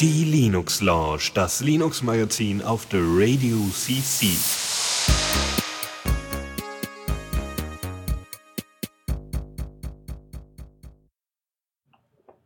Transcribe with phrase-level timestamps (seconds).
[0.00, 4.28] Die Linux Lounge, das Linux Magazin auf der Radio CC.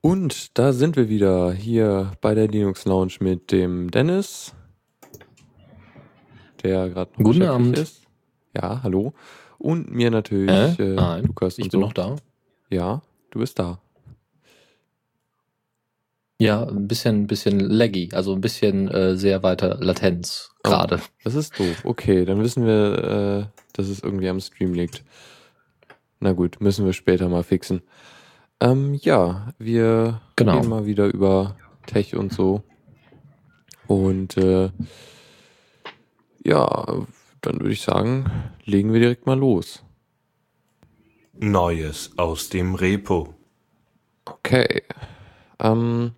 [0.00, 4.52] Und da sind wir wieder hier bei der Linux Lounge mit dem Dennis,
[6.62, 7.78] der gerade noch Guten Abend.
[7.78, 8.02] ist.
[8.56, 9.12] Ja, hallo.
[9.58, 10.92] Und mir natürlich Äh?
[10.92, 11.86] äh, Nein, Lukas Ich und bin so.
[11.86, 12.16] noch da.
[12.68, 13.80] Ja, du bist da.
[16.42, 20.68] Ja, ein bisschen, bisschen laggy, also ein bisschen äh, sehr weiter Latenz Oh.
[20.70, 21.00] gerade.
[21.24, 21.84] Das ist doof.
[21.84, 25.04] Okay, dann wissen wir, äh, dass es irgendwie am Stream liegt.
[26.20, 27.82] Na gut, müssen wir später mal fixen.
[28.60, 30.56] Ähm, ja, wir Genau.
[30.56, 32.62] reden mal wieder über Tech und so.
[33.86, 34.70] Und äh,
[36.44, 36.86] ja,
[37.40, 38.30] dann würde ich sagen,
[38.64, 39.84] legen wir direkt mal los.
[41.34, 43.34] Neues aus dem Repo.
[44.24, 44.82] Okay.
[45.60, 46.12] Ähm,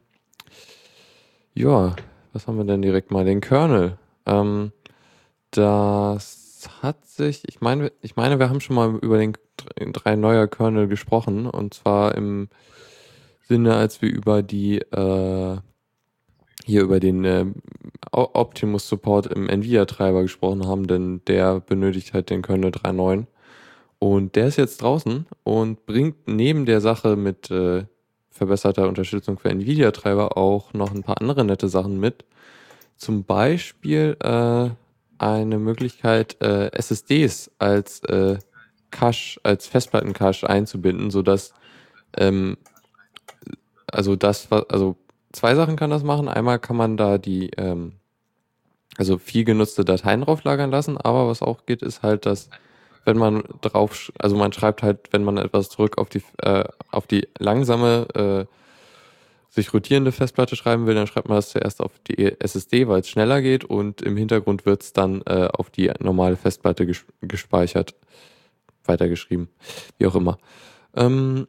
[1.54, 1.94] ja,
[2.32, 3.24] was haben wir denn direkt mal?
[3.24, 3.98] Den Kernel.
[4.26, 4.72] Ähm,
[5.50, 10.16] das hat sich, ich meine, ich meine, wir haben schon mal über den dr- drei
[10.16, 12.48] neuer Kernel gesprochen und zwar im
[13.42, 15.58] Sinne, als wir über die äh,
[16.64, 17.46] hier über den äh,
[18.12, 23.26] Optimus Support im Nvidia-Treiber gesprochen haben, denn der benötigt halt den Kernel 3.9.
[23.98, 27.84] Und der ist jetzt draußen und bringt neben der Sache mit äh,
[28.34, 32.24] verbesserter Unterstützung für Nvidia-Treiber auch noch ein paar andere nette Sachen mit.
[32.96, 34.70] Zum Beispiel äh,
[35.18, 38.38] eine Möglichkeit, äh, SSDs als äh,
[38.90, 41.54] Cache, als Festplatten-Cache einzubinden, sodass
[42.16, 42.56] ähm,
[43.86, 44.96] also das, also
[45.32, 46.28] zwei Sachen kann das machen.
[46.28, 47.92] Einmal kann man da die ähm,
[48.96, 52.50] also viel genutzte Dateien drauflagern lassen, aber was auch geht, ist halt, dass
[53.04, 57.06] wenn man drauf, also man schreibt halt, wenn man etwas zurück auf die, äh, auf
[57.06, 58.46] die langsame, äh,
[59.50, 63.08] sich rotierende Festplatte schreiben will, dann schreibt man das zuerst auf die SSD, weil es
[63.08, 67.94] schneller geht und im Hintergrund wird es dann äh, auf die normale Festplatte ges gespeichert,
[68.84, 69.48] weitergeschrieben,
[69.98, 70.38] wie auch immer.
[70.94, 71.46] Ähm,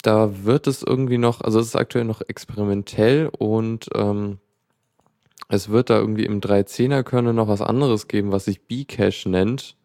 [0.00, 4.38] da wird es irgendwie noch, also es ist aktuell noch experimentell und ähm,
[5.48, 9.76] es wird da irgendwie im 3.10er Kernel noch was anderes geben, was sich Bcache nennt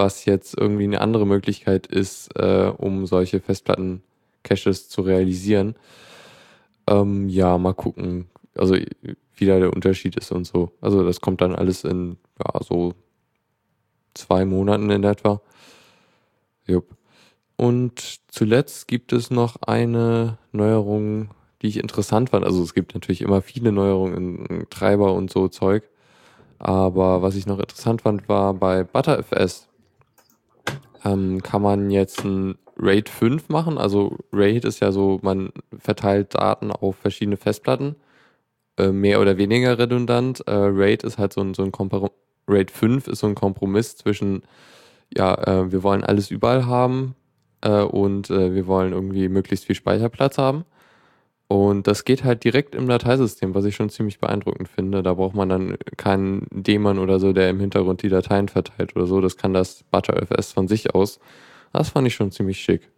[0.00, 5.74] was jetzt irgendwie eine andere Möglichkeit ist, äh, um solche Festplatten-Caches zu realisieren.
[6.86, 8.76] Ähm, ja, mal gucken, also
[9.36, 10.72] wie da der Unterschied ist und so.
[10.80, 12.94] Also das kommt dann alles in ja, so
[14.14, 15.42] zwei Monaten in etwa.
[16.66, 16.96] Jupp.
[17.56, 21.28] Und zuletzt gibt es noch eine Neuerung,
[21.60, 22.46] die ich interessant fand.
[22.46, 25.84] Also es gibt natürlich immer viele Neuerungen in Treiber und so Zeug.
[26.58, 29.69] Aber was ich noch interessant fand, war bei ButterFS
[31.04, 33.78] ähm, kann man jetzt ein RAID 5 machen.
[33.78, 37.96] Also RAID ist ja so, man verteilt Daten auf verschiedene Festplatten,
[38.78, 40.40] äh, mehr oder weniger redundant.
[40.46, 41.72] Äh, RAID ist halt so ein, so ein
[42.48, 44.42] RAID 5 ist so ein Kompromiss zwischen,
[45.14, 47.14] ja, äh, wir wollen alles überall haben
[47.60, 50.64] äh, und äh, wir wollen irgendwie möglichst viel Speicherplatz haben.
[51.50, 55.02] Und das geht halt direkt im Dateisystem, was ich schon ziemlich beeindruckend finde.
[55.02, 59.08] Da braucht man dann keinen Daemon oder so, der im Hintergrund die Dateien verteilt oder
[59.08, 59.20] so.
[59.20, 61.18] Das kann das ButterFS von sich aus.
[61.72, 62.88] Das fand ich schon ziemlich schick.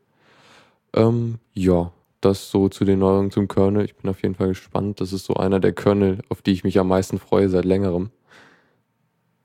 [0.93, 3.87] Ähm, ja, das so zu den Neuerungen zum Kernel.
[3.87, 5.01] Ich bin auf jeden Fall gespannt.
[5.01, 8.11] Das ist so einer der Kernel, auf die ich mich am meisten freue seit längerem.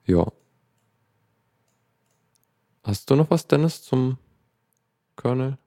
[0.06, 0.34] Ja.
[2.84, 4.18] Hast du noch was, Dennis, zum
[5.16, 5.58] Kernel?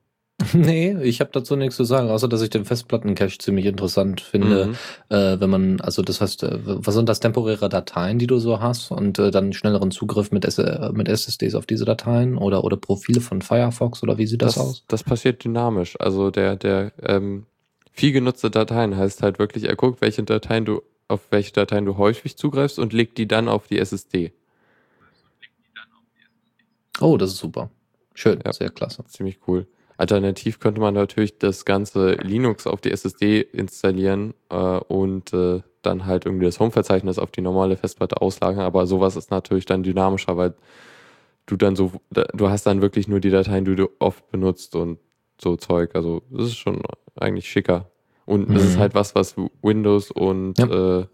[0.54, 4.66] nee, ich habe dazu nichts zu sagen, außer dass ich den Festplatten-Cache ziemlich interessant finde.
[4.66, 4.74] Mhm.
[5.08, 8.60] Äh, wenn man, also das heißt, äh, was sind das temporäre Dateien, die du so
[8.60, 12.64] hast und äh, dann schnelleren Zugriff mit, S äh, mit SSDs auf diese Dateien oder,
[12.64, 14.84] oder Profile von Firefox oder wie sieht das, das, aus?
[14.88, 15.96] das passiert dynamisch.
[16.00, 17.46] Also der, der ähm,
[17.92, 21.98] viel genutzte Dateien heißt halt wirklich, er guckt, welche Dateien du, auf welche Dateien du
[21.98, 24.32] häufig zugreifst und legt die dann auf die SSD.
[27.00, 27.70] Oh, das ist super.
[28.14, 28.52] Schön, Ja.
[28.52, 29.04] sehr klasse.
[29.06, 29.66] Ziemlich cool.
[30.00, 36.06] Alternativ könnte man natürlich das ganze Linux auf die SSD installieren äh, und äh, dann
[36.06, 38.64] halt irgendwie das Home-Verzeichnis auf die normale Festplatte auslagern.
[38.64, 40.54] Aber sowas ist natürlich dann dynamischer, weil
[41.46, 44.98] du dann so, du hast dann wirklich nur die Dateien, die du oft benutzt und
[45.40, 45.90] so Zeug.
[45.94, 46.82] Also das ist schon
[47.16, 47.90] eigentlich schicker.
[48.26, 48.80] Und das ist Mhm.
[48.80, 51.06] halt was, was Windows und äh,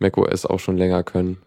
[0.00, 1.38] macOS auch schon länger können.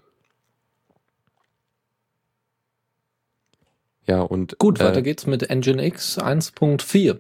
[4.08, 7.20] Ja, und Gut, äh, weiter geht's mit Nginx 1.4.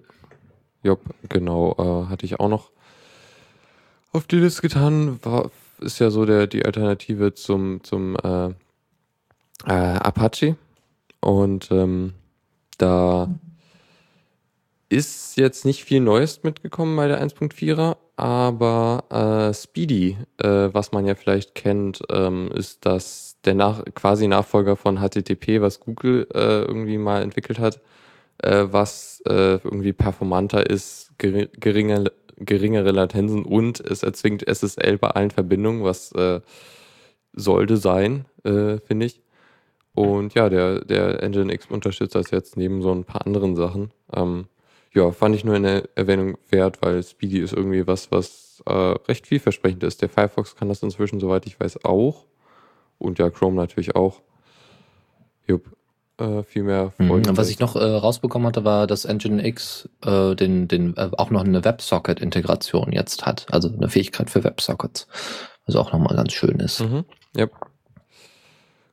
[0.84, 2.70] Jupp, genau, äh, hatte ich auch noch
[4.12, 5.20] auf die Liste getan.
[5.24, 5.50] War,
[5.80, 8.48] ist ja so der, die Alternative zum, zum äh,
[9.66, 10.58] äh, Apache.
[11.22, 12.14] Und ähm,
[12.78, 13.30] da
[14.90, 19.04] ist jetzt nicht viel Neues mitgekommen bei der 1.4er, aber
[19.50, 24.75] äh, Speedy, äh, was man ja vielleicht kennt, ähm, ist das der nach, quasi Nachfolger
[24.75, 27.80] von HTTP, was Google äh, irgendwie mal entwickelt hat,
[28.44, 32.06] äh, was äh, irgendwie performanter ist, geringer,
[32.38, 36.42] geringere Latenzen und es erzwingt SSL bei allen Verbindungen, was äh,
[37.33, 39.21] sollte sein, äh, finde ich.
[39.94, 43.92] Und ja, der, der Nginx unterstützt das jetzt neben so ein paar anderen Sachen.
[44.13, 44.47] Ähm,
[44.94, 49.27] ja, fand ich nur eine Erwähnung wert, weil Speedy ist irgendwie was, was äh, recht
[49.27, 50.01] vielversprechend ist.
[50.01, 52.25] Der Firefox kann das inzwischen, soweit ich weiß, auch.
[52.97, 54.21] Und ja, Chrome natürlich auch.
[55.47, 55.75] Jupp.
[56.18, 57.24] Äh, viel mehr mhm.
[57.36, 61.44] Was ich noch äh, rausbekommen hatte, war, dass Nginx äh, den, den, äh, auch noch
[61.44, 63.47] eine WebSocket-Integration jetzt hat.
[63.51, 65.07] Also eine Fähigkeit für WebSockets.
[65.65, 66.80] Was auch nochmal ganz schön ist.
[66.81, 67.03] Mhm.
[67.38, 67.51] Yep.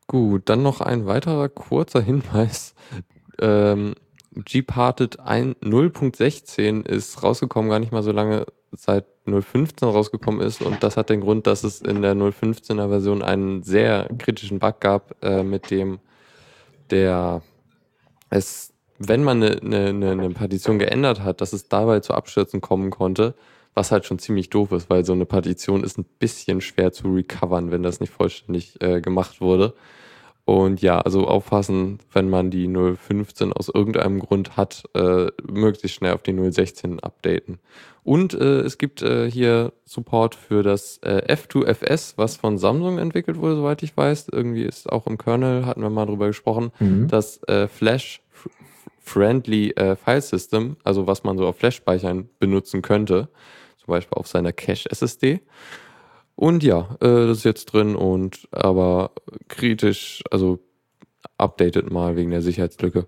[0.08, 2.74] Gut, dann noch ein weiterer kurzer Hinweis.
[3.40, 3.94] Ähm,
[4.34, 10.96] Gparted 0.16 ist rausgekommen, gar nicht mal so lange seit 0.15 rausgekommen ist und das
[10.96, 15.42] hat den Grund, dass es in der 0.15er Version einen sehr kritischen Bug gab, äh,
[15.42, 16.00] mit dem
[16.90, 17.42] der
[18.30, 22.90] es, wenn man eine, eine, eine Partition geändert hat, dass es dabei zu Abstürzen kommen
[22.90, 23.34] konnte,
[23.74, 27.12] was halt schon ziemlich doof ist, weil so eine Partition ist ein bisschen schwer zu
[27.12, 29.74] recovern, wenn das nicht vollständig äh, gemacht wurde.
[30.44, 36.14] Und ja, also aufpassen, wenn man die 015 aus irgendeinem Grund hat, äh, möglichst schnell
[36.14, 37.60] auf die 016 updaten.
[38.02, 43.38] Und äh, es gibt äh, hier Support für das äh, F2FS, was von Samsung entwickelt
[43.38, 44.28] wurde, soweit ich weiß.
[44.32, 47.06] Irgendwie ist auch im Kernel, hatten wir mal drüber gesprochen, mhm.
[47.06, 48.20] das äh, Flash
[49.04, 53.28] Friendly äh, File System, also was man so auf Flash-Speichern benutzen könnte,
[53.78, 55.40] zum Beispiel auf seiner Cache SSD.
[56.42, 59.12] Und ja, äh, das ist jetzt drin und aber
[59.46, 60.58] kritisch, also
[61.38, 63.06] updated mal wegen der Sicherheitslücke.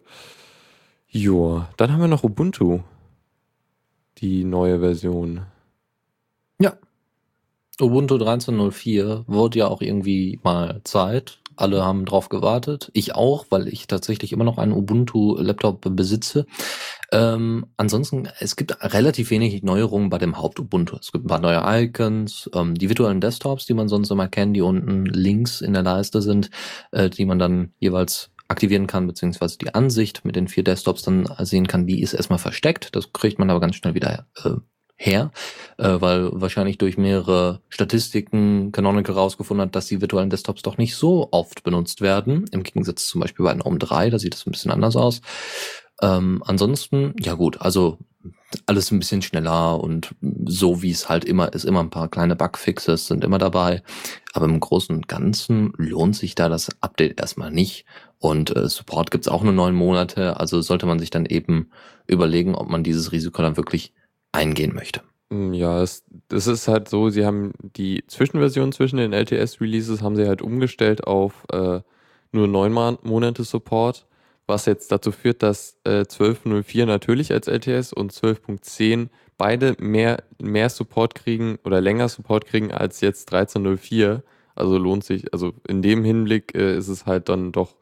[1.09, 2.83] Joa, dann haben wir noch Ubuntu.
[4.19, 5.47] Die neue Version.
[6.61, 6.75] Ja.
[7.81, 11.41] Ubuntu 13.04 wurde ja auch irgendwie mal Zeit.
[11.57, 12.91] Alle haben drauf gewartet.
[12.93, 16.47] Ich auch, weil ich tatsächlich immer noch einen Ubuntu-Laptop besitze.
[17.13, 20.97] Ähm, ansonsten, es gibt relativ wenig Neuerungen bei dem Haupt-Ubuntu.
[20.97, 24.57] Es gibt ein paar neue Icons, ähm, die virtuellen Desktops, die man sonst immer kennt,
[24.57, 26.51] die unten links in der Leiste sind,
[26.93, 31.27] äh, die man dann jeweils aktivieren kann, beziehungsweise die Ansicht mit den vier Desktops dann
[31.41, 32.95] sehen kann, die ist erstmal versteckt.
[32.95, 34.51] Das kriegt man aber ganz schnell wieder äh,
[34.97, 35.33] her,
[35.79, 40.97] äh, weil wahrscheinlich durch mehrere Statistiken Canonical herausgefunden hat, dass die virtuellen Desktops doch nicht
[40.97, 42.47] so oft benutzt werden.
[42.53, 45.21] Im Gegensatz zum Beispiel bei einem OM 3, da sieht es ein bisschen anders aus.
[46.01, 47.99] Ähm, ansonsten, ja gut, also
[48.67, 50.15] alles ein bisschen schneller und
[50.47, 53.83] so wie es halt immer ist, immer ein paar kleine Bugfixes sind immer dabei.
[54.33, 57.85] Aber im Großen und Ganzen lohnt sich da das Update erstmal nicht.
[58.19, 61.71] Und äh, Support gibt's auch nur neun Monate, also sollte man sich dann eben
[62.07, 63.93] überlegen, ob man dieses Risiko dann wirklich
[64.35, 65.03] eingehen möchte.
[65.31, 70.17] Mm, ja, es, es ist halt so, sie haben die Zwischenversion zwischen den LTS-Releases haben
[70.17, 71.81] sie halt umgestellt auf äh,
[72.33, 72.73] nur neun
[73.03, 74.07] Monate Support
[74.47, 79.09] was jetzt dazu führt, dass äh, 12.04 natürlich als LTS und 12.10
[79.39, 84.23] beide mehr, mehr Support kriegen oder länger Support kriegen als jetzt 13.04.
[84.55, 87.77] Also lohnt sich, also in dem Hinblick äh, ist es halt dann doch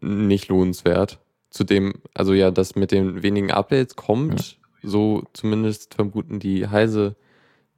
[0.00, 1.20] nicht lohnenswert.
[1.50, 4.57] Zudem, also ja, das mit den wenigen Updates kommt, ja.
[4.82, 7.16] So zumindest vermuten die Heise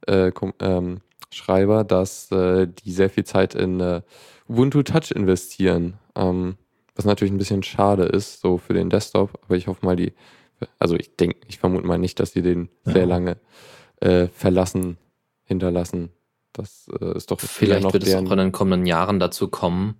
[0.07, 1.01] äh, ähm,
[1.31, 4.01] Schreiber, dass äh, die sehr viel Zeit in äh,
[4.47, 5.95] Ubuntu Touch investieren.
[6.15, 6.57] Ähm,
[6.95, 10.13] was natürlich ein bisschen schade ist, so für den Desktop, aber ich hoffe mal, die,
[10.77, 12.93] also ich denke, ich vermute mal nicht, dass die den ja.
[12.93, 13.37] sehr lange
[14.01, 14.97] äh, verlassen,
[15.45, 16.09] hinterlassen.
[16.53, 19.95] Das äh, ist doch vielleicht noch wird es auch in den kommenden Jahren dazu kommen,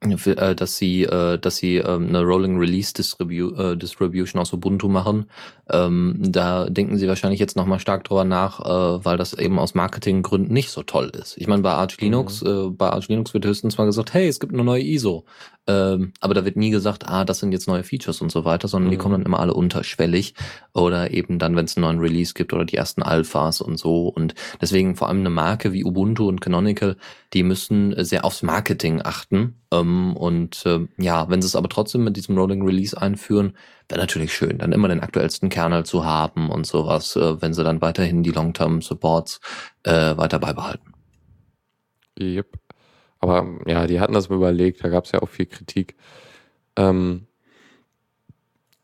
[0.00, 5.28] dass sie, äh, dass sie ähm, eine Rolling Release Distribu äh, Distribution aus Ubuntu machen.
[5.70, 9.74] Ähm, da denken sie wahrscheinlich jetzt nochmal stark drüber nach, äh, weil das eben aus
[9.74, 11.36] Marketinggründen nicht so toll ist.
[11.36, 12.48] Ich meine, bei Arch Linux, mhm.
[12.48, 15.24] äh, bei Arch Linux wird höchstens mal gesagt, hey, es gibt eine neue ISO.
[15.68, 18.68] Ähm, aber da wird nie gesagt, ah, das sind jetzt neue Features und so weiter,
[18.68, 18.92] sondern mhm.
[18.92, 20.34] die kommen dann immer alle unterschwellig
[20.72, 24.08] oder eben dann, wenn es einen neuen Release gibt oder die ersten Alphas und so.
[24.08, 26.96] Und deswegen vor allem eine Marke wie Ubuntu und Canonical,
[27.34, 29.56] die müssen sehr aufs Marketing achten.
[29.70, 33.52] Ähm, und äh, ja, wenn sie es aber trotzdem mit diesem Rolling Release einführen,
[33.90, 37.62] wäre natürlich schön, dann immer den aktuellsten Kernel zu haben und sowas, äh, wenn sie
[37.62, 39.40] dann weiterhin die Long-Term Supports
[39.82, 40.94] äh, weiter beibehalten.
[42.18, 42.67] Yep.
[43.20, 45.96] Aber ja, die hatten das mal überlegt, da gab es ja auch viel Kritik.
[46.76, 47.26] Ähm,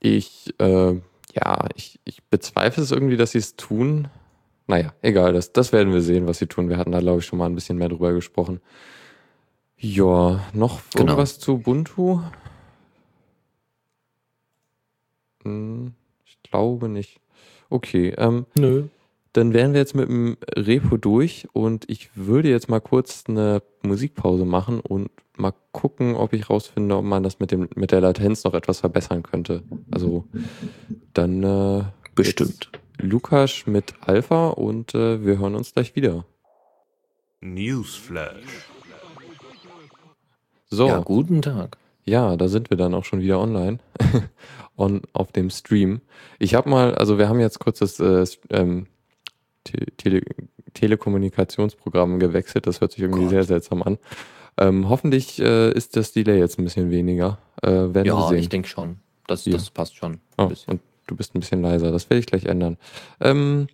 [0.00, 0.94] ich, äh,
[1.34, 4.08] ja, ich, ich bezweifle es irgendwie, dass sie es tun.
[4.66, 6.68] Naja, egal, das, das werden wir sehen, was sie tun.
[6.68, 8.60] Wir hatten da, glaube ich, schon mal ein bisschen mehr drüber gesprochen.
[9.76, 11.12] Ja, noch genau.
[11.12, 12.20] irgendwas zu Ubuntu?
[15.42, 15.92] Hm,
[16.42, 17.20] glaube nicht.
[17.68, 18.84] Okay, ähm, Nö.
[19.34, 23.62] Dann wären wir jetzt mit dem Repo durch und ich würde jetzt mal kurz eine
[23.82, 28.00] Musikpause machen und mal gucken, ob ich rausfinde, ob man das mit, dem, mit der
[28.00, 29.64] Latenz noch etwas verbessern könnte.
[29.90, 30.24] Also
[31.12, 31.82] dann äh,
[32.14, 32.70] Bestimmt.
[32.98, 36.24] Lukas mit Alpha und äh, wir hören uns gleich wieder.
[37.40, 38.68] Newsflash.
[40.66, 41.76] So, Ja, ja, guten Tag.
[42.36, 43.80] da sind wir dann auch schon wieder online
[44.76, 46.02] on, auf dem Stream.
[46.38, 48.86] Ich habe mal, also wir haben jetzt kurz das äh, ähm,
[49.64, 50.22] Te Tele
[50.74, 52.66] Telekommunikationsprogramm gewechselt.
[52.66, 53.30] Das hört sich irgendwie Gott.
[53.30, 53.98] sehr seltsam an.
[54.58, 57.38] Ähm, hoffentlich äh, ist das Delay jetzt ein bisschen weniger.
[57.62, 58.38] Äh, werden wir Ja, sehen.
[58.38, 58.98] ich denke schon.
[59.26, 59.52] Das, Ja.
[59.52, 60.20] das passt schon.
[60.38, 61.90] Oh, und du bist ein bisschen leiser.
[61.92, 62.76] Das werde ich gleich ändern.
[63.20, 63.68] Ähm,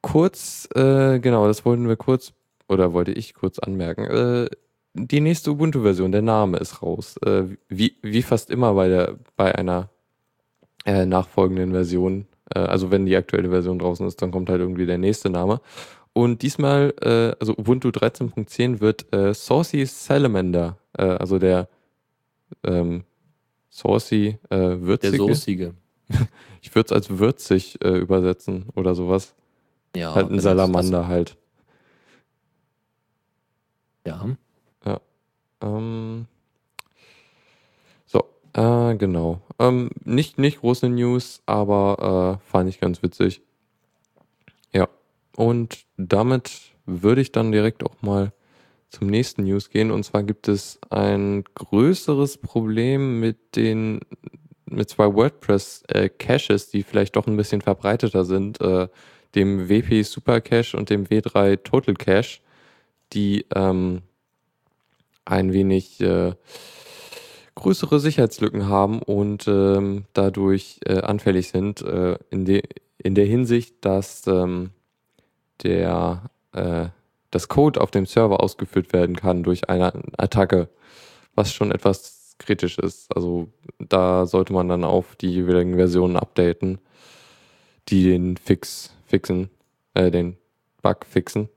[0.00, 2.32] kurz, äh, genau, das wollten wir kurz,
[2.68, 4.04] oder wollte ich kurz anmerken.
[4.04, 4.48] Äh,
[4.94, 7.16] die nächste Ubuntu-Version, der Name ist raus.
[7.24, 9.88] Äh, wie, wie fast immer bei, der, bei einer
[10.84, 12.26] äh, nachfolgenden Version.
[12.54, 15.60] Äh, also wenn die aktuelle Version draußen ist, dann kommt halt irgendwie der nächste Name.
[16.12, 21.68] Und diesmal, äh, also Ubuntu 13.10 wird äh, Saucy Salamander, äh, also der
[22.64, 23.04] ähm,
[23.70, 25.16] Saucy äh, Der würzige.
[25.16, 25.70] Soßige.
[26.64, 29.34] Ich würde es als würzig äh, übersetzen oder sowas.
[29.96, 31.36] Ja, halt ein Salamander halt.
[34.04, 34.36] Das, ja.
[35.60, 36.26] Ähm,
[38.54, 39.40] äh, genau.
[39.58, 43.42] Ähm, nicht, nicht große News, aber äh, fand ich ganz witzig.
[44.72, 44.88] Ja,
[45.36, 48.32] und damit würde ich dann direkt auch mal
[48.90, 49.90] zum nächsten News gehen.
[49.90, 54.00] Und zwar gibt es ein größeres Problem mit den
[54.66, 58.88] mit zwei WordPress-Caches, die vielleicht doch ein bisschen verbreiteter sind, äh,
[59.34, 62.40] dem WP Super Cache und dem W3 Total Cache,
[63.12, 64.02] die ähm,
[65.24, 66.32] ein wenig äh,
[67.62, 72.62] größere Sicherheitslücken haben und ähm, dadurch äh, anfällig sind äh, in, de
[72.98, 74.70] in der Hinsicht, dass ähm,
[75.62, 76.86] der äh,
[77.30, 80.68] das Code auf dem Server ausgeführt werden kann durch eine Attacke,
[81.34, 83.14] was schon etwas kritisch ist.
[83.14, 86.78] Also da sollte man dann auf die jeweiligen Versionen updaten,
[87.88, 89.50] die den Fix fixen,
[89.94, 90.36] äh, den
[90.82, 91.48] Bug fixen.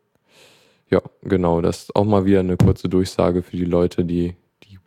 [0.89, 4.35] Ja, genau, das ist auch mal wieder eine kurze Durchsage für die Leute, die, die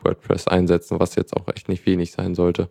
[0.05, 2.71] WordPress einsetzen, was jetzt auch echt nicht wenig sein sollte.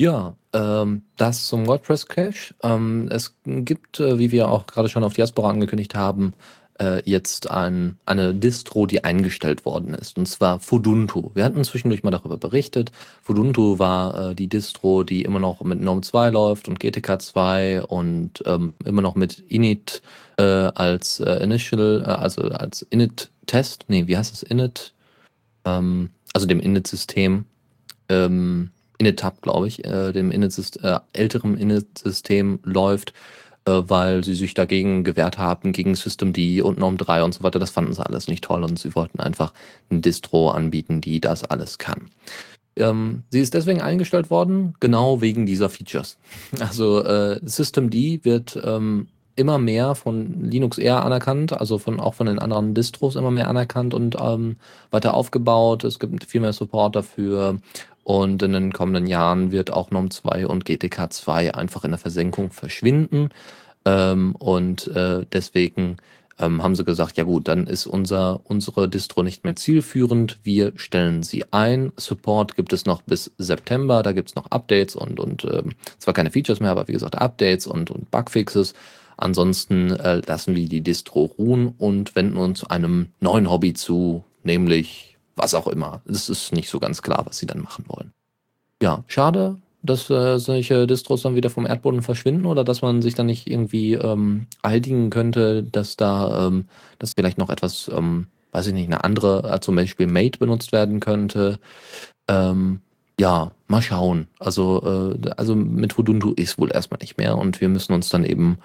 [0.00, 2.54] Ja, ähm, das zum WordPress-Cache.
[2.62, 6.32] Ähm, es gibt, äh, wie wir auch gerade schon auf Diaspora angekündigt haben,
[6.80, 11.32] äh, jetzt ein, eine Distro, die eingestellt worden ist, und zwar Fuduntu.
[11.34, 12.92] Wir hatten zwischendurch mal darüber berichtet.
[13.22, 17.82] Fuduntu war äh, die Distro, die immer noch mit GNOME 2 läuft und GTK 2
[17.82, 20.00] und ähm, immer noch mit Init
[20.38, 22.86] äh, als äh, Initial, äh, also als
[23.50, 24.92] Init-Test, nee, wie heißt es, Init?
[25.64, 27.44] Ähm, also dem Init-System.
[28.08, 33.12] Ähm, Init-Tab, glaube ich, äh, dem Init äh, älteren Init-System läuft,
[33.64, 37.58] äh, weil sie sich dagegen gewehrt haben, gegen Systemd und GNOME 3 und so weiter.
[37.58, 39.52] Das fanden sie alles nicht toll und sie wollten einfach
[39.90, 42.10] eine Distro anbieten, die das alles kann.
[42.76, 46.18] Ähm, sie ist deswegen eingestellt worden, genau wegen dieser Features.
[46.60, 52.26] Also äh, Systemd wird ähm, immer mehr von Linux eher anerkannt, also von auch von
[52.26, 54.56] den anderen Distros immer mehr anerkannt und ähm,
[54.90, 55.84] weiter aufgebaut.
[55.84, 57.58] Es gibt viel mehr Support dafür.
[58.04, 61.98] Und in den kommenden Jahren wird auch GNOME 2 und GTK 2 einfach in der
[61.98, 63.28] Versenkung verschwinden.
[63.84, 65.98] Ähm, und äh, deswegen
[66.40, 70.38] ähm, haben sie gesagt, ja gut, dann ist unser, unsere Distro nicht mehr zielführend.
[70.42, 71.92] Wir stellen sie ein.
[71.96, 74.02] Support gibt es noch bis September.
[74.02, 77.16] Da gibt es noch Updates und, und ähm, zwar keine Features mehr, aber wie gesagt
[77.16, 78.74] Updates und, und Bugfixes.
[79.20, 85.16] Ansonsten äh, lassen wir die Distro ruhen und wenden uns einem neuen Hobby zu, nämlich
[85.36, 86.02] was auch immer.
[86.06, 88.12] Es ist nicht so ganz klar, was sie dann machen wollen.
[88.82, 93.14] Ja, schade, dass äh, solche Distros dann wieder vom Erdboden verschwinden oder dass man sich
[93.14, 96.66] dann nicht irgendwie ähm, einigen könnte, dass da ähm,
[96.98, 100.72] dass vielleicht noch etwas, ähm, weiß ich nicht, eine andere, äh, zum Beispiel Mate benutzt
[100.72, 101.58] werden könnte.
[102.28, 102.80] Ähm,
[103.18, 104.28] ja, mal schauen.
[104.38, 108.24] Also, äh, also mit Ubuntu ist wohl erstmal nicht mehr und wir müssen uns dann
[108.24, 108.58] eben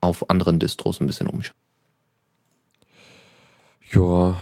[0.00, 1.56] auf anderen Distros ein bisschen umschauen.
[3.92, 4.40] Ja,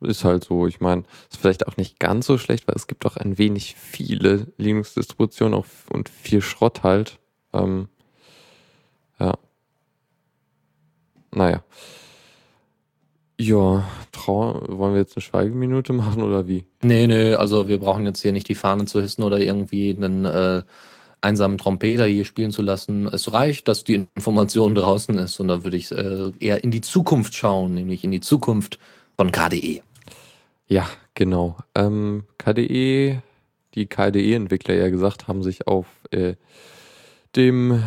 [0.00, 0.66] ist halt so.
[0.66, 3.76] Ich meine, ist vielleicht auch nicht ganz so schlecht, weil es gibt auch ein wenig
[3.76, 7.18] viele Linux-Distributionen und viel Schrott halt.
[7.52, 7.88] Ähm,
[9.18, 9.34] ja.
[11.32, 11.64] Naja.
[13.38, 16.64] Ja, trau wollen wir jetzt eine Schweigeminute machen oder wie?
[16.82, 20.24] Nee, nee, also wir brauchen jetzt hier nicht die Fahne zu hissen oder irgendwie einen
[20.24, 20.62] äh,
[21.20, 23.06] einsamen Trompeter hier spielen zu lassen.
[23.06, 26.80] Es reicht, dass die Information draußen ist und dann würde ich äh, eher in die
[26.80, 28.78] Zukunft schauen, nämlich in die Zukunft
[29.16, 29.82] von KDE.
[30.68, 31.56] Ja, genau.
[31.74, 33.22] Ähm, KDE,
[33.74, 36.34] die KDE-Entwickler ja gesagt haben, sich auf äh,
[37.34, 37.82] dem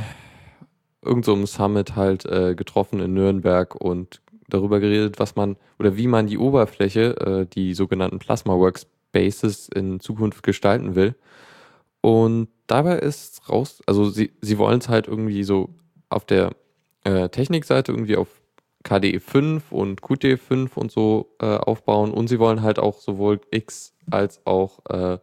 [1.01, 6.07] irgendeinem so Summit halt äh, getroffen in Nürnberg und darüber geredet, was man oder wie
[6.07, 11.15] man die Oberfläche, äh, die sogenannten Plasma Workspaces in Zukunft gestalten will.
[12.01, 15.69] Und dabei ist raus, also sie, sie wollen es halt irgendwie so
[16.09, 16.51] auf der
[17.03, 18.27] äh, Technikseite irgendwie auf
[18.83, 23.41] KDE 5 und Qt 5 und so äh, aufbauen und sie wollen halt auch sowohl
[23.51, 25.17] X als auch äh,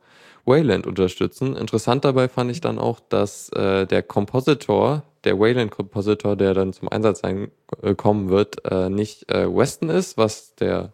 [0.45, 1.57] Wayland unterstützen.
[1.57, 6.89] Interessant dabei fand ich dann auch, dass äh, der Kompositor, der Wayland-Kompositor, der dann zum
[6.89, 7.51] Einsatz sein,
[7.83, 10.93] äh, kommen wird, äh, nicht Weston ist, was der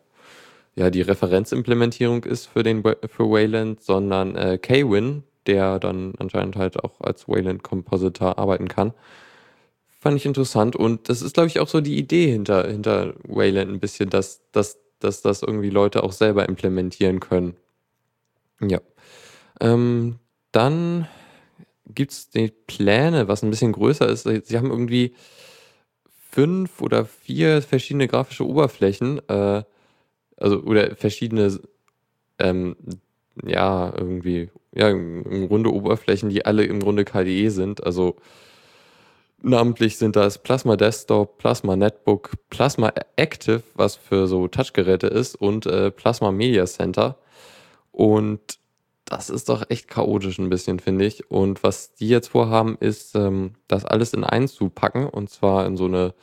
[0.75, 7.01] ja die Referenzimplementierung ist für den für Wayland, sondern Kwin, der dann anscheinend halt auch
[7.01, 8.93] als Wayland-Kompositor arbeiten kann.
[10.01, 13.71] Fand ich interessant und das ist, glaube ich, auch so die Idee hinter, hinter Wayland
[13.71, 17.57] ein bisschen, dass, dass, dass das irgendwie Leute auch selber implementieren können.
[18.61, 18.81] Ja.
[19.61, 20.19] Ähm,
[20.51, 21.09] dann
[21.87, 24.25] gibt es die Pläne, was ein bisschen größer ist.
[24.25, 25.15] Sie haben irgendwie
[26.31, 29.63] fünf oder vier verschiedene grafische Oberflächen, äh,
[30.37, 31.61] also oder verschiedene,
[32.39, 32.77] ähm,
[33.45, 37.85] ja, irgendwie, ja, im Grunde Oberflächen, die alle im Grunde KDE sind.
[37.85, 38.17] Also
[39.43, 45.67] namentlich sind das Plasma Desktop, Plasma Netbook, Plasma Active, was für so Touchgeräte ist, und
[45.67, 47.19] äh, Plasma Media Center.
[47.91, 48.59] Und
[49.05, 51.31] das ist doch echt chaotisch ein bisschen, finde ich.
[51.31, 55.07] Und was die jetzt vorhaben, ist, ähm, das alles in eins zu packen.
[55.07, 56.15] Und zwar in so eine,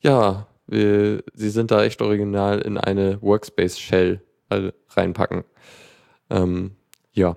[0.00, 5.44] ja, wir, sie sind da echt original in eine Workspace-Shell äh, reinpacken.
[6.30, 6.72] Ähm,
[7.12, 7.36] ja.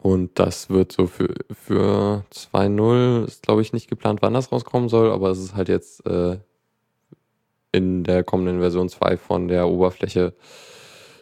[0.00, 4.88] Und das wird so für, für 2.0, ist glaube ich nicht geplant, wann das rauskommen
[4.88, 6.38] soll, aber es ist halt jetzt äh,
[7.72, 10.34] in der kommenden Version 2 von der Oberfläche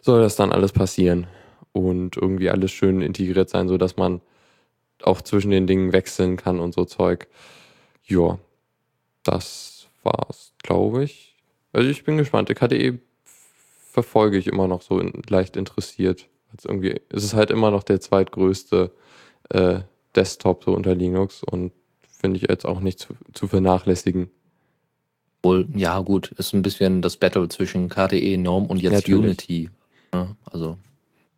[0.01, 1.27] soll das dann alles passieren
[1.73, 4.21] und irgendwie alles schön integriert sein, sodass man
[5.03, 7.27] auch zwischen den Dingen wechseln kann und so Zeug.
[8.05, 8.39] Ja,
[9.23, 11.35] das war's, glaube ich.
[11.73, 12.49] Also ich bin gespannt.
[12.49, 12.99] Die KDE
[13.91, 16.27] verfolge ich immer noch so leicht interessiert.
[16.51, 18.91] Also irgendwie ist es halt immer noch der zweitgrößte
[19.49, 19.79] äh,
[20.15, 21.71] Desktop so unter Linux und
[22.19, 24.29] finde ich jetzt auch nicht zu, zu vernachlässigen.
[25.41, 29.19] Wohl, ja gut, ist ein bisschen das Battle zwischen KDE, GNOME und jetzt Natürlich.
[29.19, 29.69] Unity.
[30.13, 30.77] Ja, also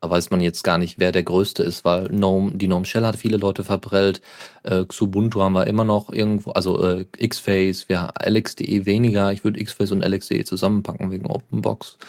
[0.02, 3.06] da weiß man jetzt gar nicht, wer der Größte ist, weil GNOME, die GNOME Shell
[3.06, 4.21] hat viele Leute verprellt.
[4.63, 9.32] Äh, Xubuntu haben wir immer noch irgendwo, also äh, Xface, ja, LXDE weniger.
[9.32, 12.00] Ich würde Xface und LXDE zusammenpacken wegen Openbox.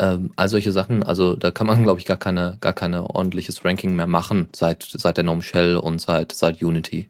[0.00, 3.64] Ähm, all solche Sachen, also da kann man, glaube ich, gar keine, gar keine ordentliches
[3.64, 7.08] Ranking mehr machen seit, seit der GNOME Shell und seit, seit Unity.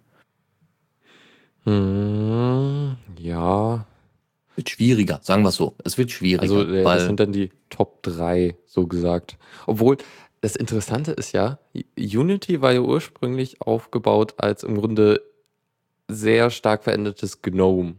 [1.65, 3.87] Hm, ja.
[4.57, 5.75] Wird schwieriger, sagen wir es so.
[5.83, 6.43] Es wird schwieriger.
[6.43, 9.39] Also, äh, das sind dann die Top 3, so gesagt.
[9.67, 9.97] Obwohl,
[10.43, 11.59] das Interessante ist ja,
[11.99, 15.23] Unity war ja ursprünglich aufgebaut als im Grunde
[16.09, 17.95] sehr stark verändertes GNOME.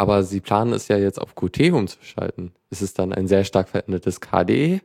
[0.00, 2.52] Aber sie planen es ja jetzt auf Qt umzuschalten.
[2.70, 4.80] Ist es dann ein sehr stark verändertes KDE?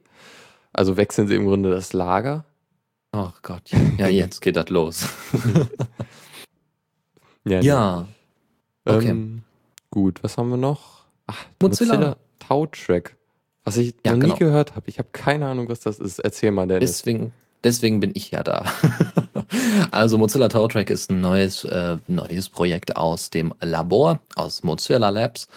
[0.74, 2.44] Also wechseln sie im Grunde das Lager?
[3.14, 3.62] Ach Gott,
[3.98, 5.08] ja, jetzt geht das los.
[7.46, 7.62] ja.
[7.62, 8.08] ja.
[8.84, 9.08] Okay.
[9.08, 9.44] Ähm,
[9.90, 11.06] gut, was haben wir noch?
[11.28, 11.94] Ach, Mozilla.
[11.94, 13.16] Mozilla Tau Track.
[13.64, 14.34] Was ich ja, noch genau.
[14.34, 14.90] nie gehört habe.
[14.90, 16.20] Ich habe keine Ahnung, was das ist.
[16.20, 16.92] Erzähl mal, Dennis.
[16.92, 17.32] Deswegen,
[17.64, 18.66] deswegen bin ich ja da.
[19.92, 25.48] also Mozilla TowerTrack ist ein neues, äh, neues Projekt aus dem Labor, aus Mozilla Labs.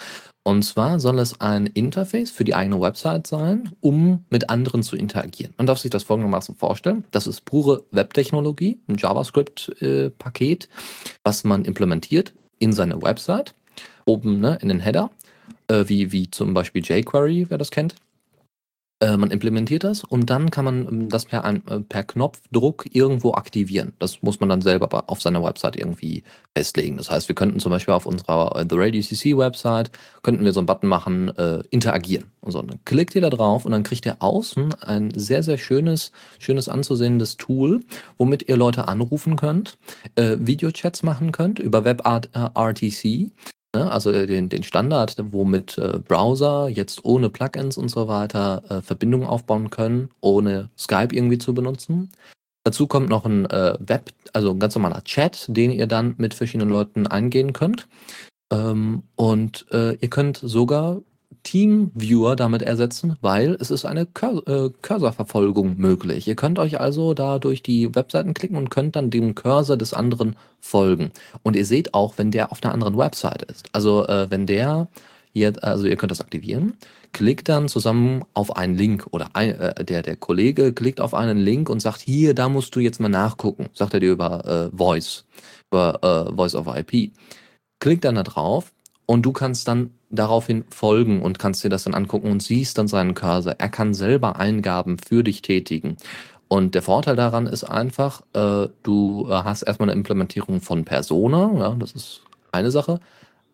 [0.45, 4.97] Und zwar soll es ein Interface für die eigene Website sein, um mit anderen zu
[4.97, 5.53] interagieren.
[5.59, 7.05] Man darf sich das folgendermaßen vorstellen.
[7.11, 10.69] Das ist pure Webtechnologie, ein JavaScript-Paket, äh,
[11.23, 13.55] was man implementiert in seine Website.
[14.07, 15.11] Oben ne, in den Header
[15.69, 17.95] äh, wie, wie zum Beispiel jQuery, wer das kennt.
[19.01, 23.33] Äh, man implementiert das und dann kann man ähm, das per, äh, per Knopfdruck irgendwo
[23.35, 23.93] aktivieren.
[24.01, 26.25] Das muss man dann selber auf seiner Website irgendwie
[26.57, 26.97] festlegen.
[26.97, 30.53] Das heißt, wir könnten zum Beispiel auf unserer äh, The Radio CC Website, könnten wir
[30.53, 32.33] so einen Button machen, äh, interagieren.
[32.41, 35.59] Und so, dann klickt ihr da drauf und dann kriegt ihr außen ein sehr, sehr
[35.59, 37.85] schönes, schönes anzusehendes Tool,
[38.17, 39.79] womit ihr Leute anrufen könnt,
[40.17, 43.31] äh, Videochats machen könnt über WebRTC
[43.75, 43.91] Ne?
[43.91, 48.83] Also äh, den, den Standard, womit äh, Browser jetzt ohne Plugins und so weiter äh,
[48.83, 52.11] Verbindungen aufbauen können, ohne Skype irgendwie zu benutzen.
[52.65, 56.35] Dazu kommt noch ein äh, Web, also ein ganz normaler Chat, den ihr dann mit
[56.35, 57.89] verschiedenen Leuten eingehen könnt.
[58.53, 61.01] Ähm, und äh, ihr könnt sogar
[61.43, 66.27] Team-Viewer damit ersetzen, weil es ist eine Cur äh, Cursor-Verfolgung möglich.
[66.27, 69.95] Ihr könnt euch also da durch die Webseiten klicken und könnt dann dem Cursor des
[69.95, 71.13] anderen folgen.
[71.43, 73.69] Und ihr seht auch, wenn der auf einer anderen Website ist.
[73.73, 74.89] Also äh, wenn der
[75.39, 76.75] Jetzt, also ihr könnt das aktivieren,
[77.13, 81.39] klickt dann zusammen auf einen Link oder ein, äh, der, der Kollege klickt auf einen
[81.39, 84.77] Link und sagt, hier, da musst du jetzt mal nachgucken, sagt er dir über äh,
[84.77, 85.25] Voice,
[85.71, 87.13] über äh, Voice over IP.
[87.81, 88.73] Klickt dann da drauf
[89.11, 92.89] und du kannst dann daraufhin folgen und kannst dir das dann angucken und siehst dann
[92.89, 93.55] seinen Cursor.
[93.57, 95.97] Er kann selber Eingaben für dich tätigen.
[96.47, 101.51] Und der Vorteil daran ist einfach, äh, du äh, hast erstmal eine Implementierung von Persona,
[101.59, 102.21] ja, das ist
[102.53, 103.01] eine Sache.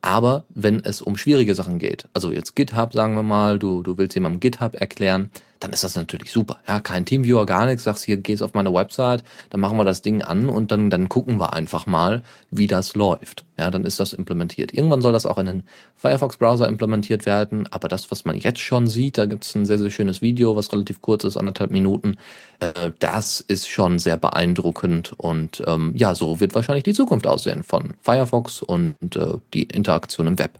[0.03, 3.97] Aber wenn es um schwierige Sachen geht, also jetzt GitHub, sagen wir mal, du, du
[3.97, 5.31] willst jemandem GitHub erklären,
[5.65, 6.59] dann ist das natürlich super.
[6.69, 10.03] Ja, kein Teamviewer, gar nichts, sagst hier, gehst auf meine Website, dann machen wir das
[10.03, 13.47] Ding an und dann, dann gucken wir einfach mal, wie das läuft.
[13.59, 14.75] Ja, dann ist das implementiert.
[14.75, 15.63] Irgendwann soll das auch in den
[15.97, 19.79] Firefox-Browser implementiert werden, aber das, was man jetzt schon sieht, da gibt es ein sehr,
[19.79, 22.19] sehr schönes Video, was relativ kurz ist, anderthalb Minuten,
[22.61, 27.63] äh, das ist schon sehr beeindruckend und ähm, ja, so wird wahrscheinlich die Zukunft aussehen
[27.63, 30.59] von Firefox und äh, die Interaktion im Web.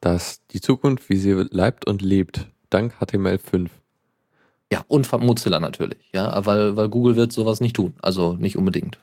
[0.00, 3.68] Das die Zukunft, wie sie leibt und lebt dank HTML5.
[4.72, 8.56] Ja, und von Mozilla natürlich, ja, weil, weil Google wird sowas nicht tun, also nicht
[8.58, 8.98] unbedingt.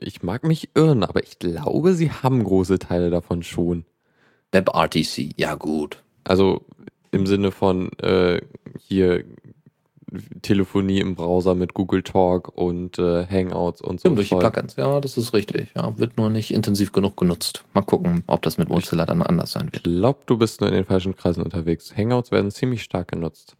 [0.00, 3.84] Ich mag mich irren, aber ich glaube, sie haben große Teile davon schon.
[4.52, 6.02] WebRTC, ja gut.
[6.24, 6.66] Also
[7.12, 8.40] im Sinne von äh,
[8.78, 9.24] hier
[10.42, 14.08] Telefonie im Browser mit Google Talk und äh, Hangouts und so.
[14.08, 15.68] Stimmt, durch die Plugins, ja, das ist richtig.
[15.76, 17.64] Ja, wird nur nicht intensiv genug genutzt.
[17.74, 19.76] Mal gucken, ob das mit Mozilla dann anders sein wird.
[19.76, 21.96] Ich glaube, du bist nur in den falschen Kreisen unterwegs.
[21.96, 23.56] Hangouts werden ziemlich stark genutzt.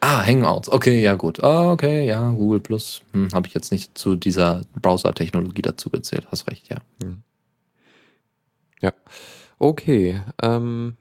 [0.00, 1.42] Ah, Hangouts, okay, ja gut.
[1.42, 3.00] Ah, okay, ja, Google Plus.
[3.12, 6.76] Hm, Habe ich jetzt nicht zu dieser Browser-Technologie dazu gezählt, hast recht, ja.
[7.02, 7.22] Hm.
[8.82, 8.92] Ja.
[9.58, 10.20] Okay.
[10.42, 10.96] Ähm,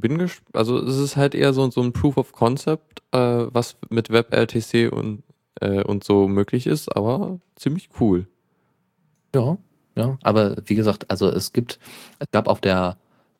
[0.00, 0.56] bin gespannt.
[0.56, 4.90] Also es ist halt eher so, so ein Proof of Concept, äh, was mit WebRTC
[4.92, 5.22] und,
[5.60, 8.26] äh, und so möglich ist, aber ziemlich cool.
[9.34, 9.58] Ja,
[9.96, 10.18] ja.
[10.22, 11.78] Aber wie gesagt, also es gibt,
[12.18, 12.96] es gab auf der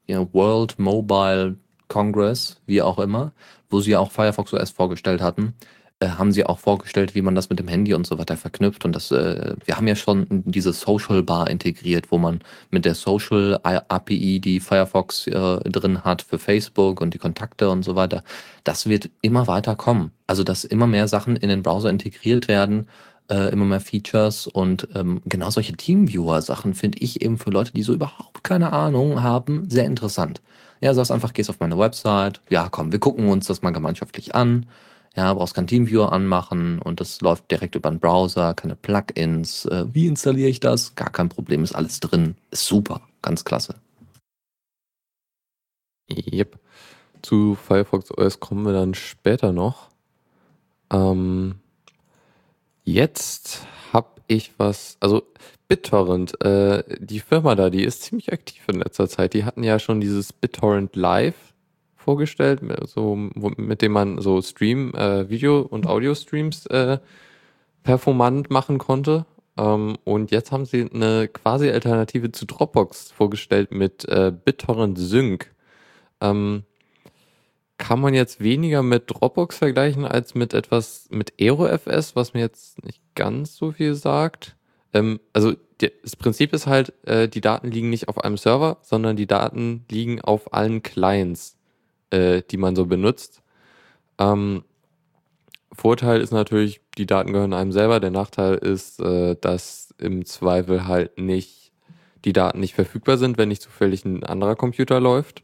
[0.07, 1.57] you know, World Mobile
[1.89, 3.33] Congress, wie auch immer,
[3.71, 5.55] wo sie ja auch Firefox OS vorgestellt hatten,
[6.01, 8.85] äh, haben sie auch vorgestellt, wie man das mit dem Handy und so weiter verknüpft.
[8.85, 12.95] Und das, äh, wir haben ja schon diese Social Bar integriert, wo man mit der
[12.95, 15.33] Social API, die Firefox äh,
[15.71, 18.23] drin hat für Facebook und die Kontakte und so weiter,
[18.63, 20.13] das wird immer weiter kommen.
[20.29, 22.87] Also, dass immer mehr Sachen in den Browser integriert werden,
[23.29, 27.83] äh, immer mehr Features und ähm, genau solche Teamviewer-Sachen finde ich eben für Leute, die
[27.83, 30.41] so überhaupt keine Ahnung haben, sehr interessant.
[30.81, 34.37] Ja, sagst einfach, gehst auf meine Website, ja komm, wir gucken uns das mal gemeinschaftlich
[34.37, 34.67] an
[35.17, 39.65] ja, brauchst kein Teamviewer anmachen und das läuft direkt über den Browser, keine Plugins.
[39.67, 40.95] Äh, wie installiere ich das?
[40.95, 42.37] Gar kein Problem, ist alles drin.
[42.51, 43.75] Ist super, ganz klasse.
[46.11, 46.59] Yep.
[47.23, 49.89] Zu Firefox OS kommen wir dann später noch.
[50.91, 51.57] Ähm,
[52.85, 55.23] jetzt habe ich was, also
[55.69, 59.35] BitTorrent, äh, die Firma da, die ist ziemlich aktiv in letzter Zeit.
[59.35, 61.48] Die hatten ja schon dieses BitTorrent Live
[62.09, 63.17] vorgestellt, so,
[63.59, 67.01] mit dem man so Stream, äh, Video- und Audio-Streams äh,
[67.83, 69.27] performant machen konnte.
[69.59, 75.55] Ähm, und jetzt haben sie eine quasi Alternative zu Dropbox vorgestellt mit äh, BitTorrent Sync.
[76.23, 76.63] Ähm,
[77.77, 82.83] kann man jetzt weniger mit Dropbox vergleichen als mit etwas mit AeroFS, was mir jetzt
[82.87, 84.57] nicht ganz so viel sagt.
[84.95, 89.17] Ähm, also das Prinzip ist halt, äh, die Daten liegen nicht auf einem Server, sondern
[89.17, 91.58] die Daten liegen auf allen Clients
[92.11, 93.43] äh, die man so benutzt.
[94.19, 94.65] Ähm,
[95.73, 98.01] Vorteil ist natürlich, die Daten gehören einem selber.
[98.01, 101.73] Der Nachteil ist, äh, dass im Zweifel halt nicht
[102.25, 105.43] die Daten nicht verfügbar sind, wenn nicht zufällig ein anderer Computer läuft.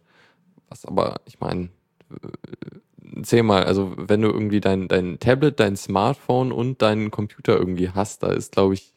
[0.69, 1.69] Was aber, ich meine,
[2.11, 7.57] äh, zähl mal, also wenn du irgendwie dein, dein Tablet, dein Smartphone und deinen Computer
[7.57, 8.93] irgendwie hast, da ist, glaube ich,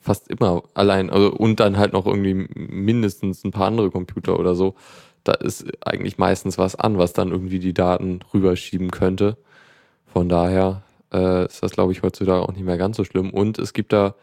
[0.00, 4.54] fast immer allein, also und dann halt noch irgendwie mindestens ein paar andere Computer oder
[4.54, 4.74] so
[5.28, 9.36] da ist eigentlich meistens was an, was dann irgendwie die Daten rüberschieben könnte.
[10.06, 13.30] Von daher äh, ist das, glaube ich, heutzutage auch nicht mehr ganz so schlimm.
[13.30, 14.14] Und es gibt da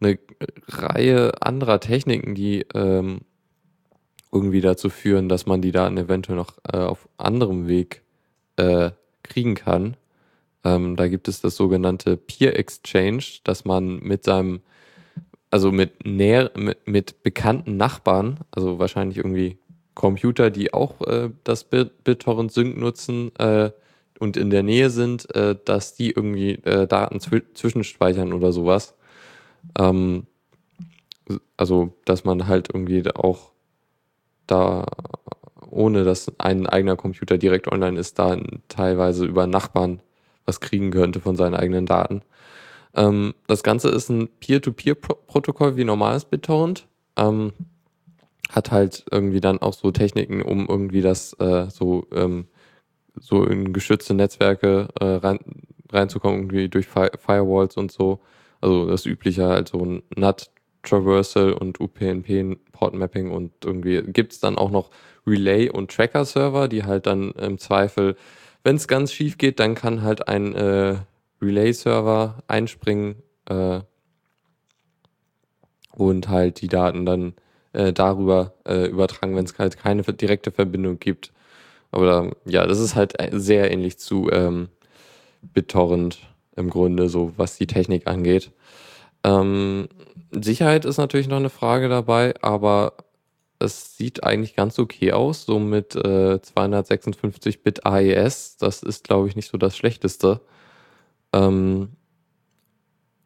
[0.00, 0.18] eine
[0.66, 3.20] Reihe anderer Techniken, die ähm,
[4.32, 8.02] irgendwie dazu führen, dass man die Daten eventuell noch äh, auf anderem Weg
[8.56, 8.90] äh,
[9.22, 9.96] kriegen kann.
[10.64, 14.62] Ähm, da gibt es das sogenannte Peer Exchange, dass man mit seinem,
[15.50, 19.59] also mit, näher, mit, mit bekannten Nachbarn, also wahrscheinlich irgendwie
[20.00, 23.70] Computer, die auch äh, das BitTorrent Sync nutzen äh,
[24.18, 28.94] und in der Nähe sind, äh, dass die irgendwie äh, Daten zw zwischenspeichern oder sowas.
[29.78, 30.26] Ähm,
[31.58, 33.52] also, dass man halt irgendwie auch
[34.46, 34.86] da,
[35.68, 40.00] ohne dass ein eigener Computer direkt online ist, da teilweise über Nachbarn
[40.46, 42.22] was kriegen könnte von seinen eigenen Daten.
[42.94, 46.86] Ähm, das Ganze ist ein Peer-to-Peer-Protokoll wie normales BitTorrent.
[47.16, 47.52] Ähm,
[48.50, 52.48] hat halt irgendwie dann auch so Techniken, um irgendwie das äh, so, ähm,
[53.18, 55.38] so in geschützte Netzwerke äh, rein,
[55.90, 58.20] reinzukommen, irgendwie durch Fi Firewalls und so.
[58.60, 60.50] Also das übliche halt so NAT
[60.82, 64.90] Traversal und UPnP Port Mapping und irgendwie gibt es dann auch noch
[65.26, 68.16] Relay und Tracker Server, die halt dann im Zweifel,
[68.64, 70.96] wenn es ganz schief geht, dann kann halt ein äh,
[71.42, 73.80] Relay Server einspringen äh,
[75.92, 77.34] und halt die Daten dann
[77.72, 81.32] äh, darüber äh, übertragen, wenn es halt keine direkte Verbindung gibt.
[81.92, 84.68] Aber ja, das ist halt sehr ähnlich zu ähm,
[85.42, 86.18] BitTorrent
[86.56, 88.52] im Grunde, so was die Technik angeht.
[89.24, 89.88] Ähm,
[90.30, 92.94] Sicherheit ist natürlich noch eine Frage dabei, aber
[93.58, 98.56] es sieht eigentlich ganz okay aus, so mit äh, 256-Bit AES.
[98.56, 100.40] Das ist, glaube ich, nicht so das Schlechteste.
[101.32, 101.90] Ähm,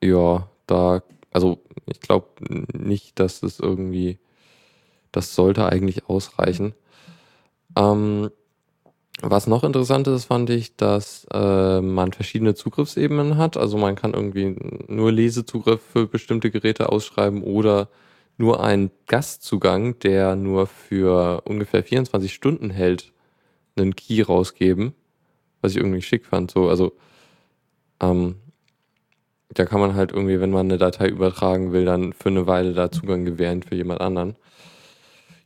[0.02, 2.28] ja, da, also ich glaube
[2.72, 4.18] nicht, dass es irgendwie,
[5.16, 6.74] das sollte eigentlich ausreichen.
[7.76, 8.30] Ähm,
[9.22, 13.56] was noch interessant ist, fand ich, dass äh, man verschiedene Zugriffsebenen hat.
[13.56, 14.56] Also man kann irgendwie
[14.88, 17.88] nur Lesezugriff für bestimmte Geräte ausschreiben oder
[18.36, 23.12] nur einen Gastzugang, der nur für ungefähr 24 Stunden hält,
[23.76, 24.94] einen Key rausgeben.
[25.62, 26.50] Was ich irgendwie schick fand.
[26.50, 26.92] So, also
[28.00, 28.36] ähm,
[29.48, 32.74] da kann man halt irgendwie, wenn man eine Datei übertragen will, dann für eine Weile
[32.74, 34.36] da Zugang gewähren für jemand anderen.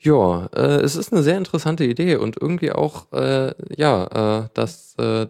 [0.01, 4.95] Ja, äh, es ist eine sehr interessante Idee und irgendwie auch, äh, ja, äh, dass
[4.99, 5.27] äh,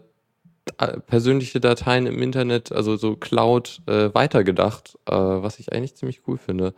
[1.07, 6.39] persönliche Dateien im Internet, also so Cloud, äh, weitergedacht, äh, was ich eigentlich ziemlich cool
[6.39, 6.75] finde.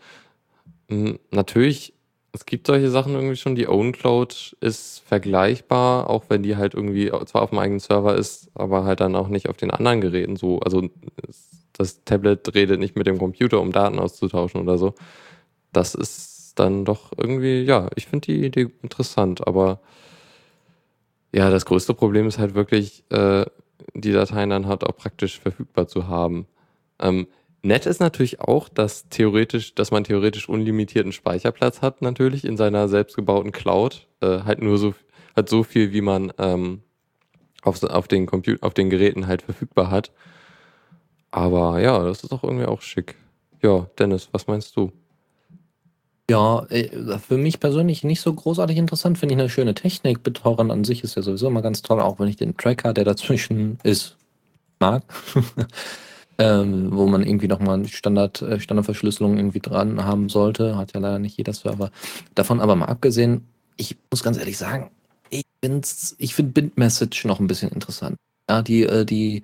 [0.90, 1.94] Hm, natürlich,
[2.32, 3.54] es gibt solche Sachen irgendwie schon.
[3.56, 8.50] Die OwnCloud ist vergleichbar, auch wenn die halt irgendwie zwar auf dem eigenen Server ist,
[8.54, 10.60] aber halt dann auch nicht auf den anderen Geräten so.
[10.60, 10.88] Also
[11.74, 14.94] das Tablet redet nicht mit dem Computer, um Daten auszutauschen oder so.
[15.72, 16.29] Das ist
[16.60, 19.80] dann doch irgendwie, ja, ich finde die Idee interessant, aber
[21.32, 23.44] ja, das größte Problem ist halt wirklich, äh,
[23.94, 26.46] die Dateien dann halt auch praktisch verfügbar zu haben.
[27.00, 27.26] Ähm,
[27.62, 32.88] nett ist natürlich auch, dass theoretisch, dass man theoretisch unlimitierten Speicherplatz hat, natürlich in seiner
[32.88, 34.06] selbstgebauten Cloud.
[34.20, 34.94] Äh, halt nur so,
[35.36, 36.82] hat so viel, wie man ähm,
[37.62, 38.28] auf, auf, den
[38.60, 40.12] auf den Geräten halt verfügbar hat.
[41.30, 43.16] Aber ja, das ist doch irgendwie auch schick.
[43.62, 44.92] Ja, Dennis, was meinst du?
[46.30, 49.18] Ja, äh, für mich persönlich nicht so großartig interessant.
[49.18, 50.22] Finde ich eine schöne Technik.
[50.22, 53.04] BitTorrent an sich ist ja sowieso immer ganz toll, auch wenn ich den Tracker, der
[53.04, 54.16] dazwischen ist,
[54.78, 55.02] mag.
[56.38, 60.76] ähm, wo man irgendwie nochmal Standard, äh, Standardverschlüsselung irgendwie dran haben sollte.
[60.76, 61.90] Hat ja leider nicht jeder Server.
[62.36, 63.44] Davon aber mal abgesehen,
[63.76, 64.92] ich muss ganz ehrlich sagen,
[65.30, 65.42] ich,
[66.18, 68.14] ich finde BitMessage noch ein bisschen interessant.
[68.48, 69.42] Ja, die, äh, die,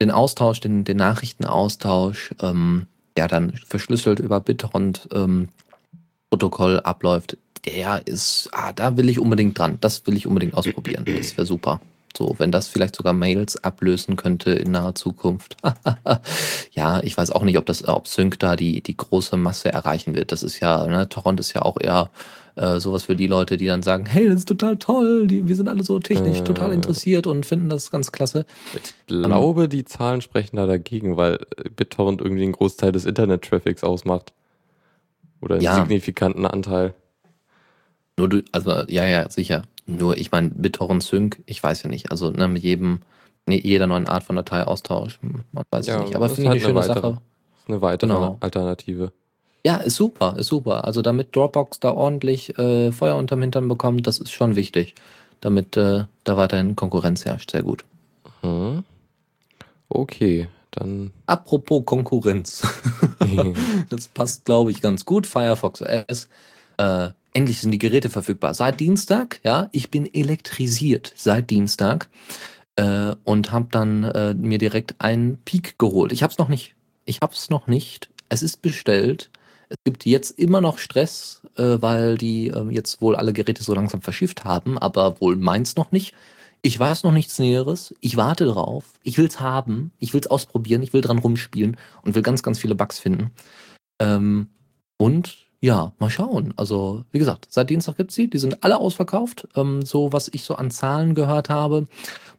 [0.00, 2.86] den Austausch, den, den Nachrichtenaustausch, ähm,
[3.18, 5.50] ja, dann verschlüsselt über BitTorrent ähm,
[6.34, 9.78] Protokoll abläuft, der ist, ah, da will ich unbedingt dran.
[9.80, 11.04] Das will ich unbedingt ausprobieren.
[11.06, 11.80] Das wäre super.
[12.16, 15.56] So, wenn das vielleicht sogar Mails ablösen könnte in naher Zukunft.
[16.72, 20.16] ja, ich weiß auch nicht, ob das, ob Sync da die, die große Masse erreichen
[20.16, 20.32] wird.
[20.32, 22.10] Das ist ja, ne, Torrent ist ja auch eher
[22.56, 25.54] äh, sowas für die Leute, die dann sagen, hey, das ist total toll, die, wir
[25.54, 28.44] sind alle so technisch äh, total interessiert und finden das ganz klasse.
[28.74, 31.38] Ich glaube, die Zahlen sprechen da dagegen, weil
[31.76, 34.32] BitTorrent irgendwie einen Großteil des Internet-Traffics ausmacht.
[35.44, 35.74] Oder einen ja.
[35.76, 36.94] signifikanten Anteil.
[38.16, 39.62] Nur du, also ja, ja, sicher.
[39.86, 42.10] Nur, ich meine, BitTorrent Sync, ich weiß ja nicht.
[42.10, 43.00] Also ne, mit jedem,
[43.46, 45.18] nee, jeder neuen Art von Datei Dateiaustausch,
[45.52, 46.16] man weiß ja, nicht.
[46.16, 47.20] Aber finde ich halt eine schöne weitere, Sache.
[47.58, 48.36] Ist eine weitere genau.
[48.40, 49.12] Alternative.
[49.66, 50.84] Ja, ist super, ist super.
[50.84, 54.94] Also damit Dropbox da ordentlich äh, Feuer unterm Hintern bekommt, das ist schon wichtig.
[55.40, 57.50] Damit äh, da weiterhin Konkurrenz herrscht.
[57.50, 57.84] Sehr gut.
[58.42, 58.84] Mhm.
[59.90, 61.12] Okay, dann.
[61.26, 62.62] Apropos Konkurrenz.
[63.88, 65.26] das passt, glaube ich, ganz gut.
[65.26, 66.28] Firefox OS.
[66.78, 68.54] Äh, endlich sind die Geräte verfügbar.
[68.54, 72.08] Seit Dienstag, ja, ich bin elektrisiert seit Dienstag
[72.76, 76.12] äh, und habe dann äh, mir direkt einen Peak geholt.
[76.12, 76.74] Ich habe es noch nicht.
[77.04, 78.08] Ich habe es noch nicht.
[78.28, 79.30] Es ist bestellt.
[79.68, 83.74] Es gibt jetzt immer noch Stress, äh, weil die äh, jetzt wohl alle Geräte so
[83.74, 86.14] langsam verschifft haben, aber wohl meins noch nicht.
[86.66, 87.94] Ich weiß noch nichts Näheres.
[88.00, 88.94] Ich warte drauf.
[89.02, 89.92] Ich will's haben.
[89.98, 90.82] Ich will's ausprobieren.
[90.82, 93.32] Ich will dran rumspielen und will ganz, ganz viele Bugs finden.
[94.00, 94.48] Ähm,
[94.96, 96.54] und ja, mal schauen.
[96.56, 98.30] Also, wie gesagt, seit Dienstag gibt's sie.
[98.30, 99.46] Die sind alle ausverkauft.
[99.54, 101.86] Ähm, so, was ich so an Zahlen gehört habe.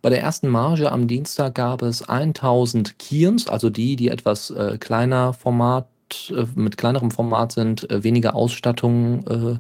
[0.02, 4.80] Bei der ersten Marge am Dienstag gab es 1000 Kiens, also die, die etwas äh,
[4.80, 5.88] kleiner Format,
[6.32, 9.60] äh, mit kleinerem Format sind, äh, weniger Ausstattung, äh,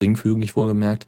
[0.00, 1.06] geringfügig wohlgemerkt.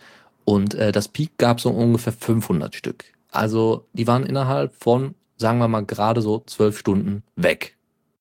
[0.48, 3.04] Und äh, das Peak gab so ungefähr 500 Stück.
[3.30, 7.76] Also die waren innerhalb von, sagen wir mal, gerade so zwölf Stunden weg.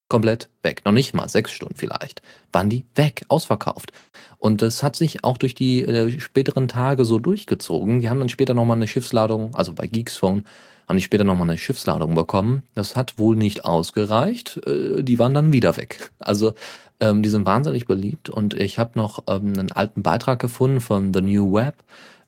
[0.09, 0.81] komplett weg.
[0.83, 2.21] Noch nicht mal sechs Stunden vielleicht.
[2.51, 3.93] Waren die weg, ausverkauft.
[4.39, 8.01] Und das hat sich auch durch die äh, späteren Tage so durchgezogen.
[8.01, 10.43] Die haben dann später nochmal eine Schiffsladung, also bei Geeksphone,
[10.85, 12.63] haben die später nochmal eine Schiffsladung bekommen.
[12.75, 14.59] Das hat wohl nicht ausgereicht.
[14.67, 16.11] Äh, die waren dann wieder weg.
[16.19, 16.55] Also
[16.99, 21.13] ähm, die sind wahnsinnig beliebt und ich habe noch ähm, einen alten Beitrag gefunden von
[21.13, 21.75] The New Web,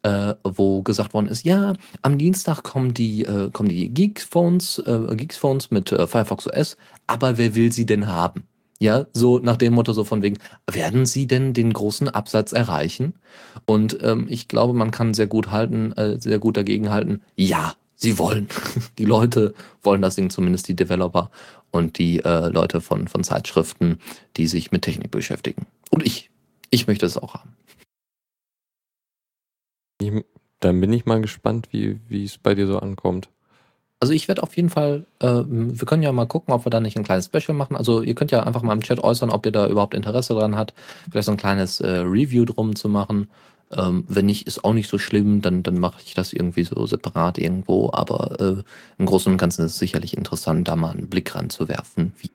[0.03, 5.15] äh, wo gesagt worden ist, ja, am Dienstag kommen die, äh, kommen die Geekphones, äh,
[5.15, 8.43] Geekphones mit äh, Firefox OS, aber wer will sie denn haben?
[8.81, 10.37] Ja, so nach dem Motto so von wegen,
[10.71, 13.15] werden sie denn den großen Absatz erreichen?
[13.65, 17.73] Und ähm, ich glaube, man kann sehr gut halten, äh, sehr gut dagegen halten, ja,
[17.95, 18.47] sie wollen.
[18.97, 21.29] Die Leute wollen das Ding, zumindest die Developer
[21.71, 23.99] und die äh, Leute von, von Zeitschriften,
[24.37, 25.67] die sich mit Technik beschäftigen.
[25.89, 26.31] Und ich,
[26.69, 27.55] ich möchte es auch haben.
[30.01, 30.11] Ich,
[30.59, 33.29] dann bin ich mal gespannt, wie, es bei dir so ankommt.
[34.01, 36.79] Also ich werde auf jeden Fall, äh, wir können ja mal gucken, ob wir da
[36.79, 37.75] nicht ein kleines Special machen.
[37.77, 40.55] Also ihr könnt ja einfach mal im Chat äußern, ob ihr da überhaupt Interesse dran
[40.57, 40.73] habt,
[41.11, 43.29] vielleicht so ein kleines äh, Review drum zu machen.
[43.71, 46.85] Ähm, wenn nicht, ist auch nicht so schlimm, dann, dann mache ich das irgendwie so
[46.87, 47.91] separat irgendwo.
[47.93, 48.63] Aber äh,
[48.99, 52.13] im Großen und Ganzen ist es sicherlich interessant, da mal einen Blick ranzuwerfen.
[52.19, 52.31] Wie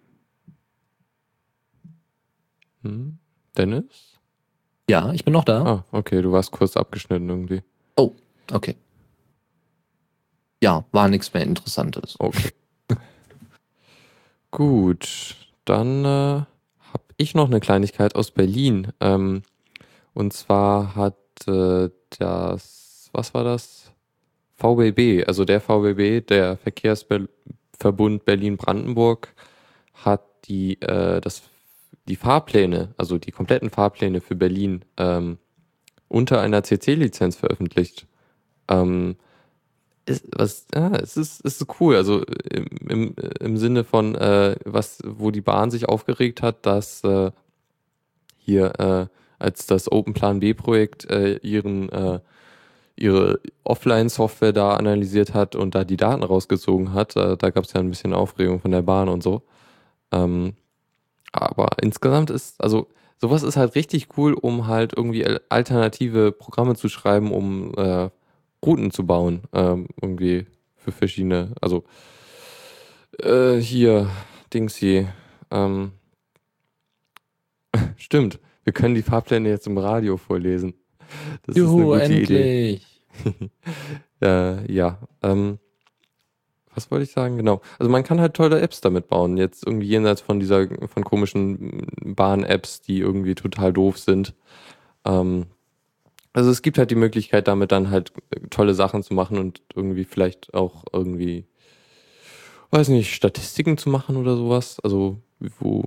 [2.83, 3.19] Hm?
[3.57, 4.14] Dennis?
[4.89, 5.65] Ja, ich bin noch da.
[5.65, 7.63] Ah, okay, du warst kurz abgeschnitten irgendwie.
[7.97, 8.13] Oh,
[8.53, 8.77] okay.
[10.63, 12.17] Ja, war nichts mehr Interessantes.
[12.19, 12.51] Okay.
[14.51, 18.93] Gut, dann äh, habe ich noch eine Kleinigkeit aus Berlin.
[19.01, 19.43] Ähm,
[20.15, 21.17] und zwar hat
[21.47, 23.91] äh, das, was war das?
[24.57, 29.35] VBB, also der VBB, der Verkehrsverbund Berlin-Brandenburg,
[29.95, 31.43] hat die, äh, das,
[32.09, 35.39] die Fahrpläne, also die kompletten Fahrpläne für Berlin ähm,
[36.09, 38.07] unter einer CC-Lizenz veröffentlicht.
[38.69, 39.17] Ähm,
[40.07, 41.97] ist, was, ja, es ist, ist cool.
[41.97, 47.03] Also im, im, im Sinne von, äh, was, wo die Bahn sich aufgeregt hat, dass
[47.05, 47.31] äh,
[48.37, 49.07] hier, äh,
[49.39, 52.21] als das Open Plan B-Projekt äh, ihren äh,
[52.97, 57.73] ihre Offline-Software da analysiert hat und da die Daten rausgezogen hat, äh, da gab es
[57.73, 59.43] ja ein bisschen Aufregung von der Bahn und so.
[60.13, 60.55] Ähm,
[61.43, 62.89] aber insgesamt ist, also
[63.21, 68.11] sowas ist halt richtig cool, um halt irgendwie al- alternative Programme zu schreiben, um äh,
[68.65, 69.43] Routen zu bauen.
[69.53, 71.85] Ähm, irgendwie für verschiedene, also
[73.21, 74.11] äh, hier,
[74.53, 75.09] Dingsy.
[75.51, 75.93] Ähm,
[77.97, 80.75] stimmt, wir können die Fahrpläne jetzt im Radio vorlesen.
[81.43, 82.51] Das Juhu, ist eine gute Idee.
[82.51, 83.05] endlich.
[84.23, 85.59] Äh, ja, ähm,
[86.75, 87.37] was wollte ich sagen?
[87.37, 87.61] Genau.
[87.79, 89.37] Also man kann halt tolle Apps damit bauen.
[89.37, 94.35] Jetzt irgendwie jenseits von dieser, von komischen Bahn-Apps, die irgendwie total doof sind.
[95.05, 95.47] Ähm,
[96.33, 98.13] also es gibt halt die Möglichkeit, damit dann halt
[98.51, 101.47] tolle Sachen zu machen und irgendwie vielleicht auch irgendwie,
[102.71, 104.79] weiß nicht, Statistiken zu machen oder sowas.
[104.83, 105.19] Also
[105.59, 105.85] wo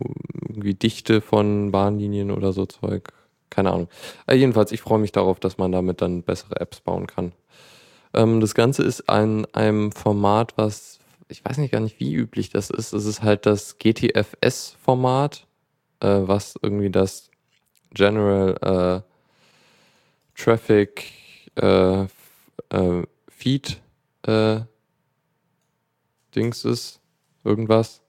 [0.48, 3.12] irgendwie Dichte von Bahnlinien oder so Zeug.
[3.50, 3.88] Keine Ahnung.
[4.28, 7.32] Äh, jedenfalls, ich freue mich darauf, dass man damit dann bessere Apps bauen kann.
[8.18, 12.50] Ähm, das Ganze ist ein, einem Format, was, ich weiß nicht gar nicht, wie üblich
[12.50, 12.92] das ist.
[12.92, 15.46] Es ist halt das GTFS-Format,
[16.00, 17.30] äh, was irgendwie das
[17.94, 21.12] General äh, Traffic
[21.56, 22.06] äh,
[22.70, 23.82] äh, Feed
[24.24, 24.62] äh,
[26.36, 27.00] Dings ist.
[27.44, 28.02] Irgendwas.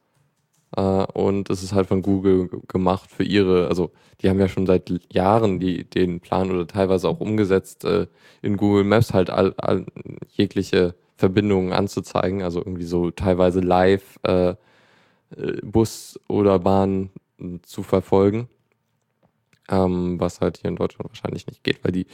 [0.76, 4.66] Äh, und es ist halt von Google gemacht für ihre, also die haben ja schon
[4.66, 8.06] seit Jahren die, den Plan oder teilweise auch umgesetzt, äh,
[8.42, 9.86] in Google Maps halt all, all,
[10.30, 14.56] jegliche Verbindungen anzuzeigen, also irgendwie so teilweise live äh, äh,
[15.62, 18.48] Bus oder Bahn äh, zu verfolgen.
[19.70, 22.06] Ähm, was halt hier in Deutschland wahrscheinlich nicht geht, weil die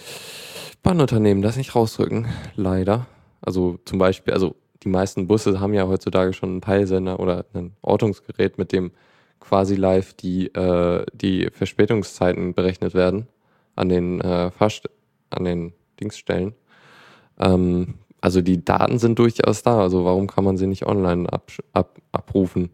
[0.82, 3.06] Bahnunternehmen das nicht rausrücken, leider.
[3.40, 7.72] Also zum Beispiel, also die meisten Busse haben ja heutzutage schon einen Peilsender oder ein
[7.82, 8.92] Ortungsgerät, mit dem
[9.40, 13.26] quasi live die, äh, die Verspätungszeiten berechnet werden
[13.76, 14.88] an den äh, Fahrst
[15.30, 16.54] an den Dingsstellen.
[17.38, 21.50] Ähm, also die Daten sind durchaus da, also warum kann man sie nicht online ab,
[21.72, 22.70] ab, abrufen?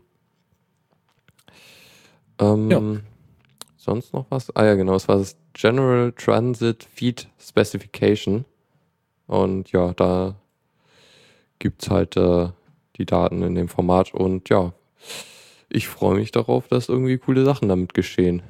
[2.38, 2.82] Ähm, Ja.
[3.76, 4.54] Sonst noch was?
[4.54, 8.44] Ah ja, genau, es war das General Transit Feed Specification.
[9.26, 10.34] Und ja, da
[11.60, 12.48] gibt es halt äh,
[12.96, 14.72] die Daten in dem Format und ja,
[15.68, 18.42] ich freue mich darauf, dass irgendwie coole Sachen damit geschehen.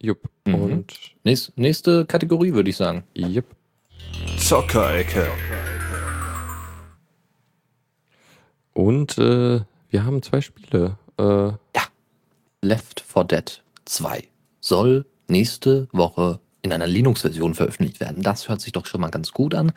[0.00, 0.30] Jupp.
[0.46, 0.54] Mhm.
[0.54, 3.04] Und Nächst, nächste Kategorie, würde ich sagen.
[3.14, 3.46] jupp.
[4.38, 5.28] Zockerecke.
[8.74, 9.60] Und äh,
[9.90, 10.98] wir haben zwei Spiele.
[11.18, 11.52] Äh,
[12.64, 14.28] Left 4 Dead 2
[14.60, 18.22] soll nächste Woche in einer Linux-Version veröffentlicht werden.
[18.22, 19.72] Das hört sich doch schon mal ganz gut an.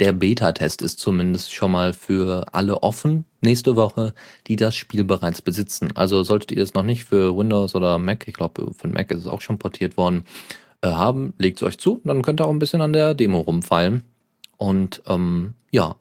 [0.00, 4.12] Der Beta-Test ist zumindest schon mal für alle offen nächste Woche,
[4.46, 5.96] die das Spiel bereits besitzen.
[5.96, 9.20] Also solltet ihr es noch nicht für Windows oder Mac, ich glaube, für Mac ist
[9.20, 10.24] es auch schon portiert worden,
[10.82, 12.02] äh, haben, legt es euch zu.
[12.04, 14.02] Dann könnt ihr auch ein bisschen an der Demo rumfallen.
[14.58, 15.96] Und ähm, ja,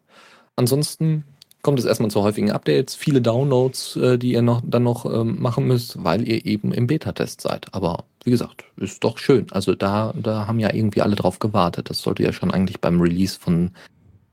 [0.57, 1.23] ansonsten
[1.65, 5.41] kommt es erstmal zu häufigen Updates, viele Downloads, äh, die ihr noch, dann noch ähm,
[5.41, 7.73] machen müsst, weil ihr eben im Beta-Test seid.
[7.73, 9.47] Aber wie gesagt, ist doch schön.
[9.49, 11.89] Also da, da haben ja irgendwie alle drauf gewartet.
[11.89, 13.71] Das sollte ja schon eigentlich beim Release von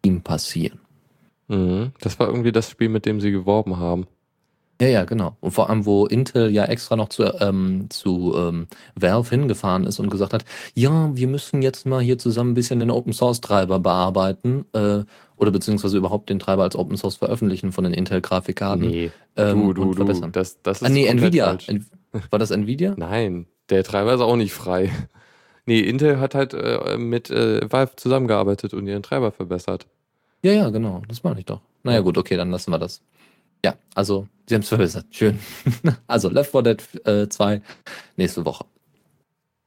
[0.04, 0.78] ihm passieren.
[1.48, 1.92] Mhm.
[2.00, 4.06] Das war irgendwie das Spiel, mit dem sie geworben haben.
[4.80, 5.36] Ja, ja, genau.
[5.40, 8.66] Und vor allem, wo Intel ja extra noch zu, ähm, zu ähm,
[8.96, 10.44] Valve hingefahren ist und gesagt hat,
[10.74, 15.04] ja, wir müssen jetzt mal hier zusammen ein bisschen den Open Source Treiber bearbeiten äh,
[15.36, 18.88] oder beziehungsweise überhaupt den Treiber als Open Source veröffentlichen von den Intel-Grafikkarten.
[18.88, 19.96] Nee, ähm, du, du, und du.
[19.96, 20.32] verbessern.
[20.32, 21.44] Das, das ist Ah, nee, Nvidia.
[21.46, 21.68] falsch.
[21.68, 21.86] En-
[22.30, 22.94] War das Nvidia?
[22.96, 24.90] Nein, der Treiber ist auch nicht frei.
[25.64, 29.86] Nee, Intel hat halt äh, mit äh, Valve zusammengearbeitet und ihren Treiber verbessert.
[30.42, 31.02] Ja, ja, genau.
[31.06, 31.60] Das meine ich doch.
[31.84, 33.00] Naja, gut, okay, dann lassen wir das.
[33.64, 35.06] Ja, also, sie haben es verbessert.
[35.10, 35.38] Schön.
[36.06, 37.62] also, Left 4 Dead äh, 2
[38.16, 38.64] nächste Woche.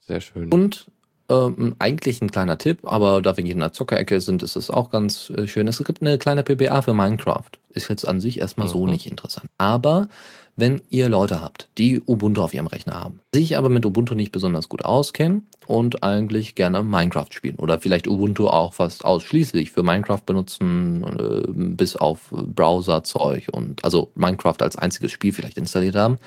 [0.02, 0.52] Sehr schön.
[0.52, 0.88] Und
[1.30, 4.70] ähm, eigentlich ein kleiner Tipp, aber da wir hier in der Zockerecke sind, ist es
[4.70, 5.68] auch ganz äh, schön.
[5.68, 7.50] Es gibt eine kleine PPA für Minecraft.
[7.70, 8.92] Ist jetzt an sich erstmal so Mhm.
[8.92, 9.50] nicht interessant.
[9.58, 10.08] Aber
[10.56, 14.32] wenn ihr Leute habt, die Ubuntu auf ihrem Rechner haben, sich aber mit Ubuntu nicht
[14.32, 19.84] besonders gut auskennen und eigentlich gerne Minecraft spielen oder vielleicht Ubuntu auch fast ausschließlich für
[19.84, 26.18] Minecraft benutzen, äh, bis auf Browserzeug und also Minecraft als einziges Spiel vielleicht installiert haben,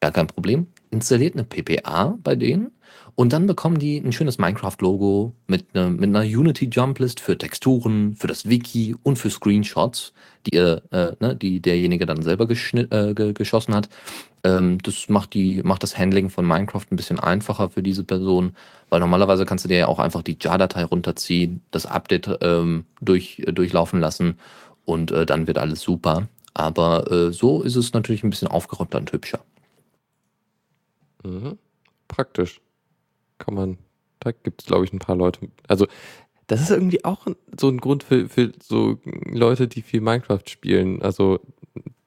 [0.00, 0.66] gar kein Problem.
[0.90, 2.72] Installiert eine PPA bei denen
[3.14, 8.26] und dann bekommen die ein schönes Minecraft-Logo mit, ne, mit einer Unity-Jump-List für Texturen, für
[8.26, 10.12] das Wiki und für Screenshots,
[10.46, 13.88] die, ihr, äh, ne, die derjenige dann selber äh, ge geschossen hat.
[14.42, 18.54] Ähm, das macht, die, macht das Handling von Minecraft ein bisschen einfacher für diese Person,
[18.88, 23.40] weil normalerweise kannst du dir ja auch einfach die JAR-Datei runterziehen, das Update ähm, durch,
[23.40, 24.38] äh, durchlaufen lassen
[24.84, 26.28] und äh, dann wird alles super.
[26.54, 29.40] Aber äh, so ist es natürlich ein bisschen aufgeräumter und hübscher.
[31.22, 31.58] Mhm.
[32.08, 32.60] Praktisch.
[33.40, 33.78] Kann man,
[34.20, 35.48] da gibt es, glaube ich, ein paar Leute.
[35.66, 35.86] Also,
[36.46, 37.26] das ist irgendwie auch
[37.58, 41.02] so ein Grund für, für so Leute, die viel Minecraft spielen.
[41.02, 41.40] Also,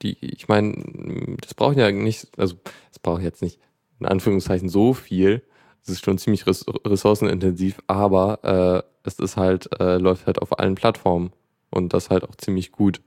[0.02, 2.54] die, ich meine, das brauchen ja nicht, also,
[2.92, 3.58] es braucht jetzt nicht
[4.00, 5.42] in Anführungszeichen so viel.
[5.82, 10.58] Es ist schon ziemlich res ressourcenintensiv, aber äh, es ist halt, äh, läuft halt auf
[10.58, 11.32] allen Plattformen
[11.70, 13.00] und das halt auch ziemlich gut.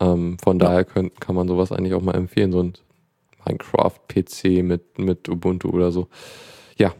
[0.00, 0.66] Ähm, von Ja.
[0.66, 2.72] daher könnt, kann man sowas eigentlich auch mal empfehlen, so ein
[3.46, 6.08] Minecraft-PC mit, mit Ubuntu oder so.
[6.76, 6.94] Ja.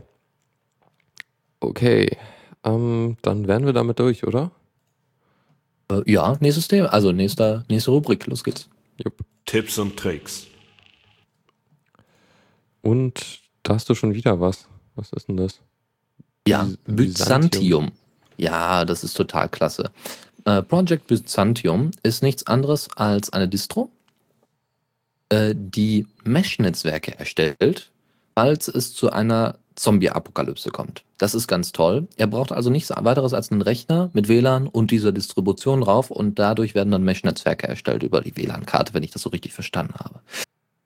[1.60, 2.16] Okay.
[2.64, 4.50] Ähm, dann wären wir damit durch, oder?
[5.90, 8.68] Äh, ja, nächstes Thema, also nächster, nächste Rubrik, los geht's.
[9.02, 9.20] Jupp.
[9.44, 10.46] Tipps und Tricks.
[12.80, 14.66] Und da hast du schon wieder was.
[14.94, 15.60] Was ist denn das?
[16.46, 17.92] Ja, Byzantium.
[18.36, 19.90] Ja, das ist total klasse.
[20.44, 23.90] Äh, Project Byzantium ist nichts anderes als eine Distro,
[25.28, 27.90] äh, die Mesh-Netzwerke erstellt,
[28.34, 31.04] falls es zu einer Zombie-Apokalypse kommt.
[31.18, 32.06] Das ist ganz toll.
[32.16, 36.38] Er braucht also nichts weiteres als einen Rechner mit WLAN und dieser Distribution drauf und
[36.38, 40.20] dadurch werden dann Mesh-Netzwerke erstellt über die WLAN-Karte, wenn ich das so richtig verstanden habe.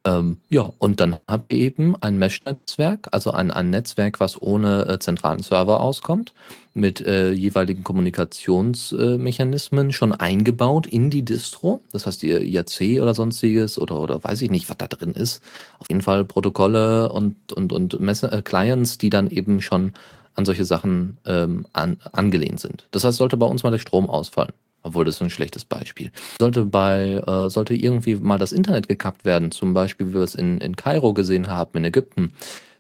[0.05, 4.87] Ähm, ja, und dann habt ihr eben ein Mesh-Netzwerk, also ein, ein Netzwerk, was ohne
[4.87, 6.33] äh, zentralen Server auskommt,
[6.73, 11.83] mit äh, jeweiligen Kommunikationsmechanismen schon eingebaut in die Distro.
[11.93, 15.43] Das heißt, ihr IRC oder sonstiges oder, oder weiß ich nicht, was da drin ist.
[15.81, 19.93] Auf jeden Fall Protokolle und, und, und Messe äh, Clients, die dann eben schon
[20.35, 22.87] an solche Sachen ähm, an, angelehnt sind.
[22.93, 24.53] Das heißt, sollte bei uns mal der Strom ausfallen.
[24.89, 26.11] Obwohl das ist ein schlechtes Beispiel.
[26.41, 30.35] Sollte bei, äh, sollte irgendwie mal das Internet gekappt werden, zum Beispiel, wie wir es
[30.35, 32.33] in, in Kairo gesehen haben, in Ägypten,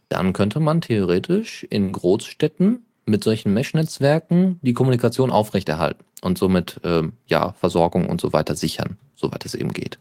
[0.08, 7.12] dann könnte man theoretisch in Großstädten mit solchen Mesh-Netzwerken die Kommunikation aufrechterhalten und somit ähm,
[7.26, 9.98] ja, Versorgung und so weiter sichern, soweit es eben geht.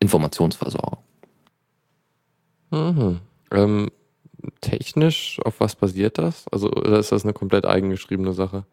[0.00, 0.98] Informationsversorgung.
[2.70, 3.20] Mhm.
[3.50, 3.90] Ähm,
[4.62, 6.46] technisch, auf was basiert das?
[6.50, 8.64] Also, oder ist das eine komplett eigengeschriebene Sache?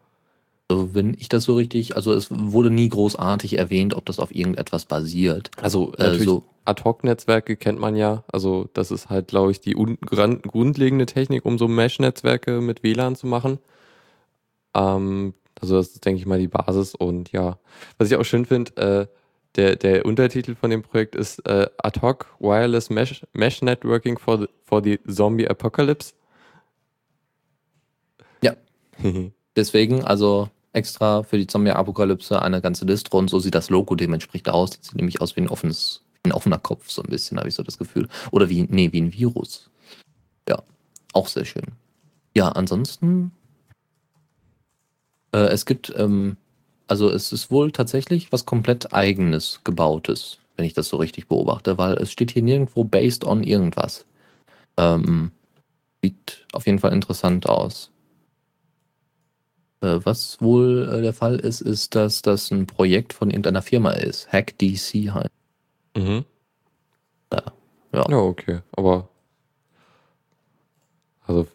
[0.68, 4.34] Also, wenn ich das so richtig, also es wurde nie großartig erwähnt, ob das auf
[4.34, 5.50] irgendetwas basiert.
[5.60, 8.24] Also, Äh, so, Ad-Hoc-Netzwerke kennt man ja.
[8.32, 13.28] Also, das ist halt, glaube ich, die grundlegende Technik, um so Mesh-Netzwerke mit WLAN zu
[13.28, 13.58] machen.
[14.74, 16.96] Ähm, also, das ist, denke ich mal, die Basis.
[16.96, 17.58] Und ja,
[17.98, 19.06] was ich auch schön finde, äh,
[19.54, 24.48] der, der Untertitel von dem Projekt ist äh, Ad-Hoc Wireless Mesh, Mesh Networking for the,
[24.64, 26.12] for the Zombie Apocalypse.
[28.42, 28.54] Ja.
[29.56, 34.50] deswegen, also extra für die Zombie-Apokalypse eine ganze Distro und so sieht das Logo dementsprechend
[34.50, 34.70] aus.
[34.70, 37.54] Das sieht nämlich aus wie ein offenes, ein offener Kopf, so ein bisschen, habe ich
[37.54, 38.08] so das Gefühl.
[38.30, 39.70] Oder wie, nee, wie ein Virus.
[40.48, 40.62] Ja,
[41.14, 41.64] auch sehr schön.
[42.34, 43.32] Ja, ansonsten,
[45.32, 46.36] äh, es gibt, ähm,
[46.86, 51.78] also es ist wohl tatsächlich was komplett eigenes gebautes, wenn ich das so richtig beobachte,
[51.78, 54.04] weil es steht hier nirgendwo based on irgendwas.
[54.76, 55.32] Ähm,
[56.02, 57.90] sieht auf jeden Fall interessant aus.
[59.86, 63.92] Äh, was wohl äh, der Fall ist, ist, dass das ein Projekt von irgendeiner Firma
[63.92, 64.32] ist.
[64.32, 65.30] HackDC halt.
[65.96, 66.24] Mhm.
[67.32, 67.42] Ja.
[67.92, 68.60] Ja, okay.
[68.72, 69.08] Aber
[71.26, 71.46] also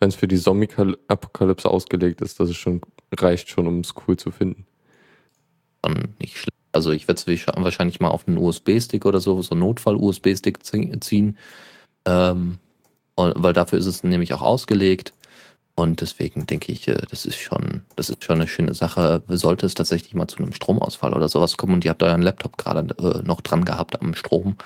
[0.00, 2.80] wenn es für die Zombie-Apokalypse ausgelegt ist, das ist schon,
[3.14, 4.66] reicht schon, um es cool zu finden.
[5.82, 6.54] Dann nicht schlimm.
[6.72, 11.38] Also ich werde es wahrscheinlich mal auf einen USB-Stick oder so, so einen Notfall-USB-Stick ziehen.
[12.04, 12.58] Ähm,
[13.16, 15.12] weil dafür ist es nämlich auch ausgelegt.
[15.76, 19.22] Und deswegen denke ich, äh, das ist schon, das ist schon eine schöne Sache.
[19.28, 22.56] Sollte es tatsächlich mal zu einem Stromausfall oder sowas kommen und ihr habt euren Laptop
[22.58, 24.56] gerade äh, noch dran gehabt am Strom,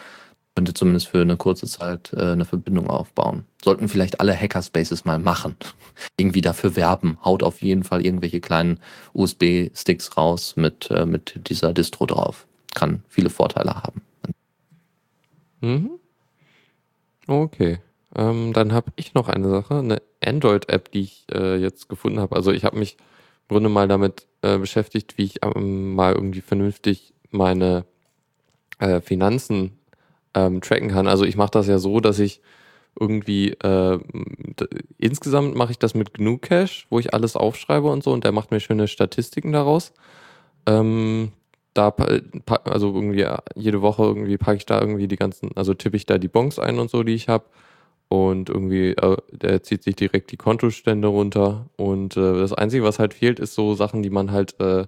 [0.54, 3.44] könnte zumindest für eine kurze Zeit äh, eine Verbindung aufbauen.
[3.64, 5.56] Sollten vielleicht alle Hackerspaces mal machen.
[6.18, 7.18] Irgendwie dafür werben.
[7.24, 8.78] Haut auf jeden Fall irgendwelche kleinen
[9.14, 12.46] USB-Sticks raus mit, mit dieser Distro drauf.
[12.74, 14.02] Kann viele Vorteile haben.
[15.60, 15.90] Mhm.
[17.26, 17.78] Okay.
[18.16, 22.36] Ähm, dann habe ich noch eine Sache, eine Android-App, die ich äh, jetzt gefunden habe.
[22.36, 22.96] Also ich habe mich
[23.48, 27.84] im Grunde mal damit äh, beschäftigt, wie ich ähm, mal irgendwie vernünftig meine
[28.78, 29.78] äh, Finanzen
[30.34, 31.08] ähm, tracken kann.
[31.08, 32.40] Also ich mache das ja so, dass ich
[32.98, 33.98] irgendwie äh,
[34.98, 38.32] insgesamt mache ich das mit GNU Cache, wo ich alles aufschreibe und so und der
[38.32, 39.92] macht mir schöne Statistiken daraus.
[40.66, 41.32] Ähm,
[41.74, 41.94] da
[42.64, 46.18] also irgendwie jede Woche irgendwie packe ich da irgendwie die ganzen, also tippe ich da
[46.18, 47.44] die Bons ein und so, die ich habe
[48.08, 52.98] und irgendwie äh, der zieht sich direkt die Kontostände runter und äh, das einzige, was
[52.98, 54.86] halt fehlt, ist so Sachen, die man halt äh,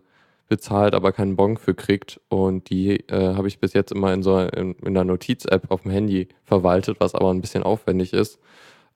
[0.48, 2.20] bezahlt, aber keinen Bon für kriegt.
[2.28, 5.82] Und die äh, habe ich bis jetzt immer in so in, in einer Notiz-App auf
[5.82, 8.38] dem Handy verwaltet, was aber ein bisschen aufwendig ist.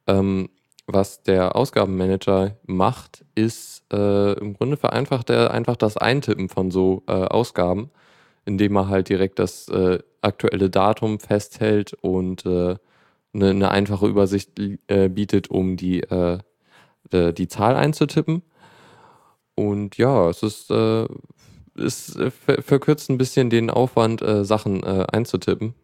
[0.07, 0.49] Ähm,
[0.87, 7.03] was der Ausgabenmanager macht, ist äh, im Grunde vereinfacht er einfach das Eintippen von so
[7.07, 7.91] äh, Ausgaben,
[8.45, 9.71] indem er halt direkt das
[10.21, 12.45] aktuelle Datum festhält und
[13.35, 14.59] eine, eine einfache Übersicht
[14.89, 16.39] äh, bietet, um die, äh,
[17.13, 18.43] die Zahl einzutippen.
[19.55, 20.71] Und ja, es ist
[21.77, 25.75] es äh, verkürzt ein bisschen den Aufwand, äh, Sachen äh, einzutippen.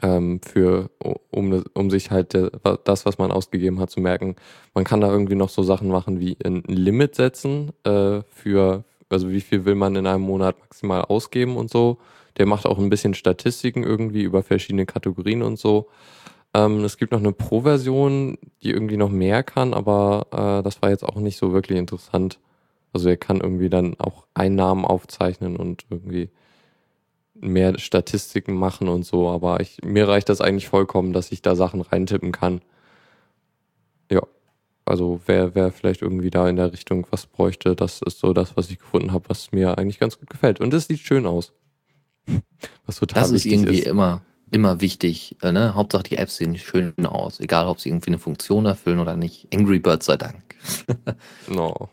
[0.00, 0.90] Ähm, für,
[1.30, 2.50] um, um sich halt der,
[2.82, 4.34] das, was man ausgegeben hat, zu merken.
[4.74, 9.30] Man kann da irgendwie noch so Sachen machen wie ein Limit setzen äh, für, also
[9.30, 11.98] wie viel will man in einem Monat maximal ausgeben und so.
[12.36, 15.88] Der macht auch ein bisschen Statistiken irgendwie über verschiedene Kategorien und so.
[16.54, 20.90] Ähm, es gibt noch eine Pro-Version, die irgendwie noch mehr kann, aber äh, das war
[20.90, 22.38] jetzt auch nicht so wirklich interessant.
[22.92, 26.28] Also er kann irgendwie dann auch Einnahmen aufzeichnen und irgendwie
[27.34, 31.56] mehr Statistiken machen und so, aber ich, mir reicht das eigentlich vollkommen, dass ich da
[31.56, 32.60] Sachen reintippen kann.
[34.10, 34.20] Ja,
[34.84, 38.56] also wer, wer vielleicht irgendwie da in der Richtung was bräuchte, das ist so das,
[38.58, 40.60] was ich gefunden habe, was mir eigentlich ganz gut gefällt.
[40.60, 41.52] Und es sieht schön aus.
[42.86, 43.88] Was total das ist irgendwie ist.
[43.88, 44.22] immer
[44.52, 45.36] immer wichtig.
[45.42, 45.74] Äh, ne?
[45.74, 49.48] Hauptsache die Apps sehen schön aus, egal ob sie irgendwie eine Funktion erfüllen oder nicht.
[49.52, 50.54] Angry Birds sei Dank.
[51.48, 51.88] no.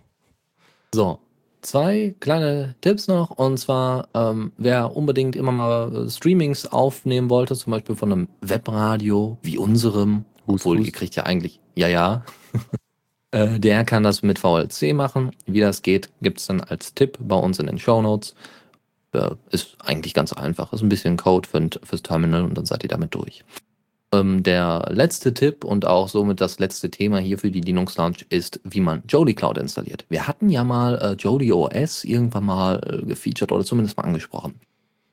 [0.93, 1.19] So,
[1.61, 3.31] zwei kleine Tipps noch.
[3.31, 8.27] Und zwar, ähm, wer unbedingt immer mal äh, Streamings aufnehmen wollte, zum Beispiel von einem
[8.41, 12.25] Webradio wie unserem, obwohl ihr kriegt ja eigentlich, ja, ja,
[13.31, 15.31] äh, der kann das mit VLC machen.
[15.45, 18.35] Wie das geht, gibt es dann als Tipp bei uns in den Show Notes.
[19.13, 20.73] Äh, ist eigentlich ganz einfach.
[20.73, 23.43] Ist ein bisschen Code für, fürs Terminal und dann seid ihr damit durch.
[24.11, 28.17] Ähm, der letzte Tipp und auch somit das letzte Thema hier für die Linux Lounge
[28.29, 30.05] ist, wie man Jolly Cloud installiert.
[30.09, 34.55] Wir hatten ja mal äh, Jolly OS irgendwann mal äh, gefeatured oder zumindest mal angesprochen.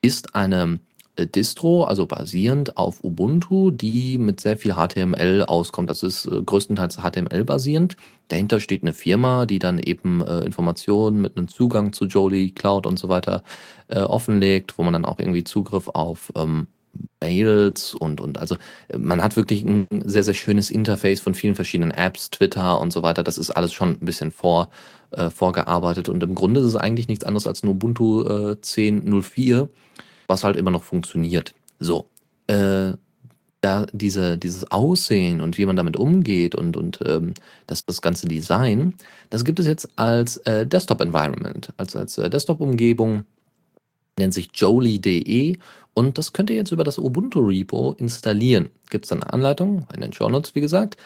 [0.01, 0.79] Ist eine
[1.25, 5.89] Distro, also basierend auf Ubuntu, die mit sehr viel HTML auskommt.
[5.89, 7.97] Das ist äh, größtenteils HTML basierend.
[8.27, 12.85] Dahinter steht eine Firma, die dann eben äh, Informationen mit einem Zugang zu Jolly Cloud
[12.85, 13.43] und so weiter
[13.87, 16.67] äh, offenlegt, wo man dann auch irgendwie Zugriff auf ähm,
[17.21, 18.57] Mails und, und also
[18.97, 23.03] man hat wirklich ein sehr, sehr schönes Interface von vielen verschiedenen Apps, Twitter und so
[23.03, 23.23] weiter.
[23.23, 24.69] Das ist alles schon ein bisschen vor,
[25.11, 29.69] äh, vorgearbeitet und im Grunde ist es eigentlich nichts anderes als ein Ubuntu äh, 10.04,
[30.27, 31.53] was halt immer noch funktioniert.
[31.79, 32.09] So,
[32.47, 32.93] äh,
[33.61, 37.33] da diese, dieses Aussehen und wie man damit umgeht und, und ähm,
[37.65, 38.93] das, das ganze Design,
[39.29, 43.25] das gibt es jetzt als äh, Desktop-Environment, als, als äh, Desktop-Umgebung,
[44.19, 45.57] nennt sich Jolie.de
[45.93, 48.69] und das könnt ihr jetzt über das Ubuntu-Repo installieren.
[48.89, 50.97] Gibt es dann eine Anleitung in den Show Notes, wie gesagt.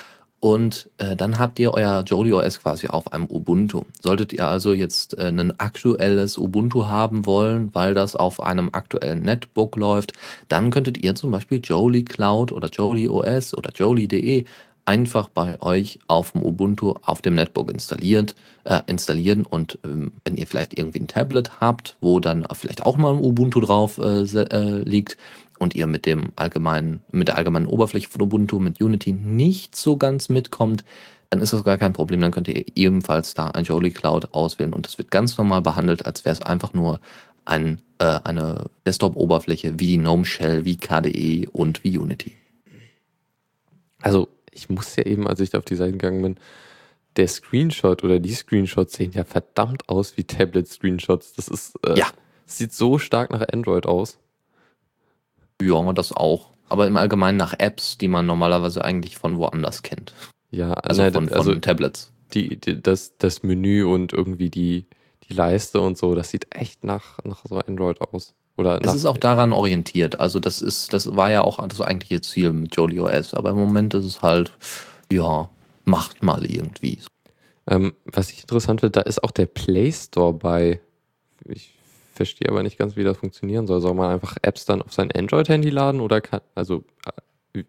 [0.41, 3.83] Und äh, dann habt ihr euer Jolly OS quasi auf einem Ubuntu.
[4.01, 9.21] Solltet ihr also jetzt äh, ein aktuelles Ubuntu haben wollen, weil das auf einem aktuellen
[9.21, 10.13] Netbook läuft,
[10.49, 14.45] dann könntet ihr zum Beispiel Jolly Cloud oder Jolly OS oder Jolly.de
[14.85, 20.37] einfach bei euch auf dem Ubuntu auf dem Netbook installiert, äh, installieren und ähm, wenn
[20.37, 24.23] ihr vielleicht irgendwie ein Tablet habt, wo dann vielleicht auch mal ein Ubuntu drauf äh,
[24.23, 25.17] äh, liegt
[25.62, 29.95] und ihr mit dem allgemeinen, mit der allgemeinen Oberfläche von Ubuntu, mit Unity nicht so
[29.95, 30.84] ganz mitkommt,
[31.30, 32.20] dann ist das gar kein Problem.
[32.20, 36.05] Dann könnt ihr ebenfalls da ein Jolie Cloud auswählen und das wird ganz normal behandelt,
[36.05, 36.99] als wäre es einfach nur
[37.45, 42.34] ein, äh, eine Desktop-Oberfläche wie die GNOME Shell, wie KDE und wie Unity.
[44.01, 46.36] Also ich muss ja eben, als ich da auf die Seite gegangen bin,
[47.18, 51.34] der Screenshot oder die Screenshots sehen ja verdammt aus wie Tablet-Screenshots.
[51.34, 52.07] Das ist, äh, Ja.
[52.45, 54.18] sieht so stark nach Android aus.
[55.62, 56.49] Ja, das auch.
[56.70, 60.14] Aber im Allgemeinen nach Apps, die man normalerweise eigentlich von woanders kennt.
[60.51, 62.12] Ja, Also nein, von, von also Tablets.
[62.34, 64.86] die, die, das, das Menü und irgendwie die,
[65.30, 68.34] die Leiste und so, das sieht echt nach, nach so Android aus.
[68.57, 70.20] Oder Es ist auch daran orientiert.
[70.20, 73.34] Also das ist, das war ja auch das eigentliche Ziel mit Jolie OS.
[73.34, 74.51] Aber im Moment ist es halt,
[75.12, 75.49] ja,
[75.86, 76.99] macht mal irgendwie.
[77.68, 80.80] Ähm, was ich interessant finde, da ist auch der Play Store bei.
[81.45, 81.74] Ich
[82.12, 83.82] verstehe aber nicht ganz, wie das funktionieren soll.
[83.82, 86.84] Soll man einfach Apps dann auf sein Android-Handy laden oder kann, also
[87.53, 87.64] äh,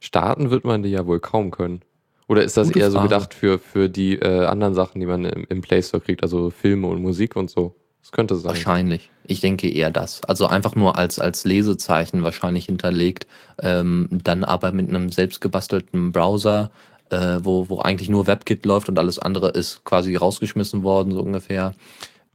[0.00, 1.82] starten wird man die ja wohl kaum können.
[2.26, 3.08] Oder ist das Gute eher so Frage.
[3.08, 6.50] gedacht für, für die äh, anderen Sachen, die man im, im Play Store kriegt, also
[6.50, 7.74] Filme und Musik und so?
[8.00, 8.50] Das könnte sein.
[8.50, 9.10] Wahrscheinlich.
[9.26, 10.22] Ich denke eher das.
[10.24, 13.26] Also einfach nur als, als Lesezeichen wahrscheinlich hinterlegt.
[13.62, 16.70] Ähm, dann aber mit einem selbstgebastelten Browser,
[17.10, 21.20] äh, wo, wo eigentlich nur WebKit läuft und alles andere ist quasi rausgeschmissen worden, so
[21.20, 21.74] ungefähr.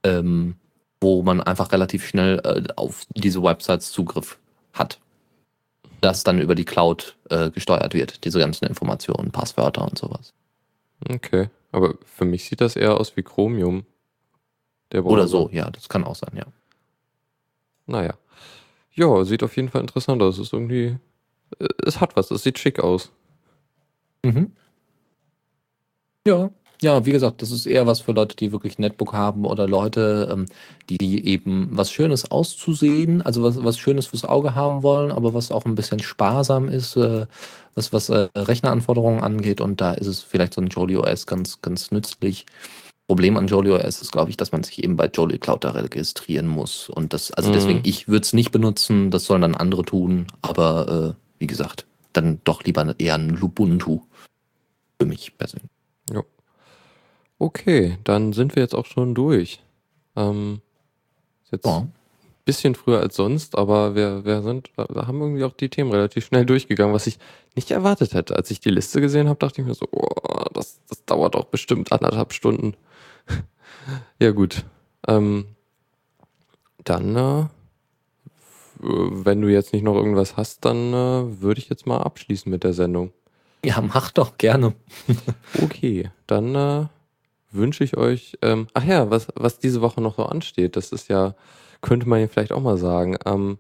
[0.03, 0.55] Ähm,
[1.02, 4.38] wo man einfach relativ schnell äh, auf diese Websites Zugriff
[4.74, 5.00] hat.
[6.02, 10.34] Das dann über die Cloud äh, gesteuert wird, diese ganzen Informationen, Passwörter und sowas.
[11.10, 11.50] Okay.
[11.72, 13.86] Aber für mich sieht das eher aus wie Chromium.
[14.91, 16.45] Der Oder so, ja, das kann auch sein, ja.
[17.86, 18.16] Naja.
[18.93, 20.36] Ja, sieht auf jeden Fall interessant aus.
[20.36, 20.97] Es ist irgendwie.
[21.60, 23.12] äh, Es hat was, es sieht schick aus.
[24.24, 24.52] Mhm.
[26.28, 26.50] Ja,
[26.82, 29.67] ja, wie gesagt, das ist eher was für Leute, die wirklich ein Netbook haben oder
[29.67, 30.45] Leute, ähm,
[30.89, 35.34] die, die eben was Schönes auszusehen, also was, was Schönes fürs Auge haben wollen, aber
[35.34, 37.25] was auch ein bisschen sparsam ist, äh,
[37.75, 39.61] was, was äh, Rechneranforderungen angeht.
[39.61, 42.45] Und da ist es vielleicht so ein Jolie OS ganz, ganz nützlich.
[43.07, 45.71] Problem an Jolie OS ist, glaube ich, dass man sich eben bei Jolie Cloud da
[45.71, 46.89] registrieren muss.
[46.89, 47.53] Und das, also Mhm.
[47.53, 51.86] deswegen, ich würde es nicht benutzen, das sollen dann andere tun, aber äh, wie gesagt,
[52.13, 54.01] dann doch lieber eher ein Lubuntu.
[54.99, 55.69] Für mich persönlich.
[57.39, 59.61] Okay, dann sind wir jetzt auch schon durch.
[60.15, 60.61] Ähm,
[61.45, 61.77] ist jetzt Ja.
[61.79, 61.93] ein
[62.45, 66.25] bisschen früher als sonst, aber wir, wir sind, wir haben irgendwie auch die Themen relativ
[66.25, 67.17] schnell durchgegangen, was ich
[67.55, 68.35] nicht erwartet hätte.
[68.35, 71.45] Als ich die Liste gesehen habe, dachte ich mir so, oh, das, das dauert doch
[71.45, 72.75] bestimmt anderthalb Stunden.
[74.19, 74.65] ja, gut.
[75.07, 75.45] Ähm,
[76.83, 77.45] dann, äh,
[78.79, 82.63] wenn du jetzt nicht noch irgendwas hast, dann äh, würde ich jetzt mal abschließen mit
[82.63, 83.11] der Sendung.
[83.63, 84.73] Ja, mach doch gerne.
[85.61, 86.85] Okay, dann äh,
[87.52, 91.10] wünsche ich euch, ähm, ach ja, was, was diese Woche noch so ansteht, das ist
[91.10, 91.36] ja,
[91.82, 93.18] könnte man ja vielleicht auch mal sagen.
[93.26, 93.58] Ähm,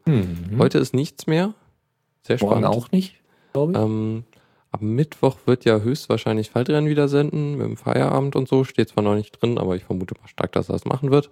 [0.57, 1.53] Heute ist nichts mehr.
[2.23, 2.41] Sehr Mhm.
[2.41, 2.77] Morgen spannend.
[2.77, 3.15] auch nicht,
[3.53, 3.77] glaube ich.
[3.77, 4.23] Ähm,
[4.71, 8.63] am Mittwoch wird ja höchstwahrscheinlich Faltrennen wieder senden, mit dem Feierabend und so.
[8.63, 11.31] Steht zwar noch nicht drin, aber ich vermute mal stark, dass er es machen wird.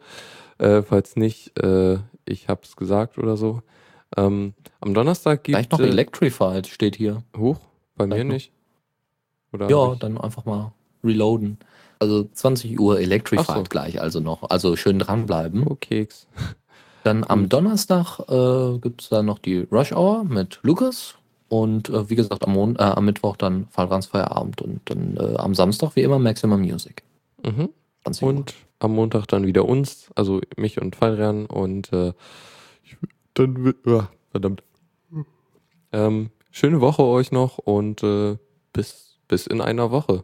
[0.57, 3.61] Äh, falls nicht, äh, ich hab's gesagt oder so.
[4.15, 7.21] Ähm, am Donnerstag gibt Vielleicht noch äh, Electrified steht hier.
[7.37, 7.59] Hoch,
[7.95, 8.33] bei mir Vielleicht noch.
[8.33, 8.51] nicht.
[9.53, 10.71] Oder Ja, dann einfach mal
[11.03, 11.59] reloaden.
[11.99, 13.63] Also 20 Uhr Electrified so.
[13.63, 14.49] gleich, also noch.
[14.49, 15.65] Also schön dranbleiben.
[15.67, 16.27] Oh, Keks.
[17.03, 17.47] Dann am.
[17.47, 21.15] Donnerstag äh, gibt es dann noch die Rush Hour mit Lukas.
[21.47, 25.37] Und äh, wie gesagt, am, Mon äh, am Mittwoch dann Fallrans Feierabend und dann äh,
[25.37, 27.03] am Samstag wie immer Maximum Music.
[27.45, 27.69] Mhm.
[28.03, 28.29] 20 Uhr.
[28.29, 32.13] Und am Montag dann wieder uns, also mich und Fallrian und äh,
[32.83, 32.97] ich,
[33.33, 34.63] dann ah, verdammt.
[35.91, 38.37] Ähm, schöne Woche euch noch und äh,
[38.73, 40.23] bis, bis in einer Woche.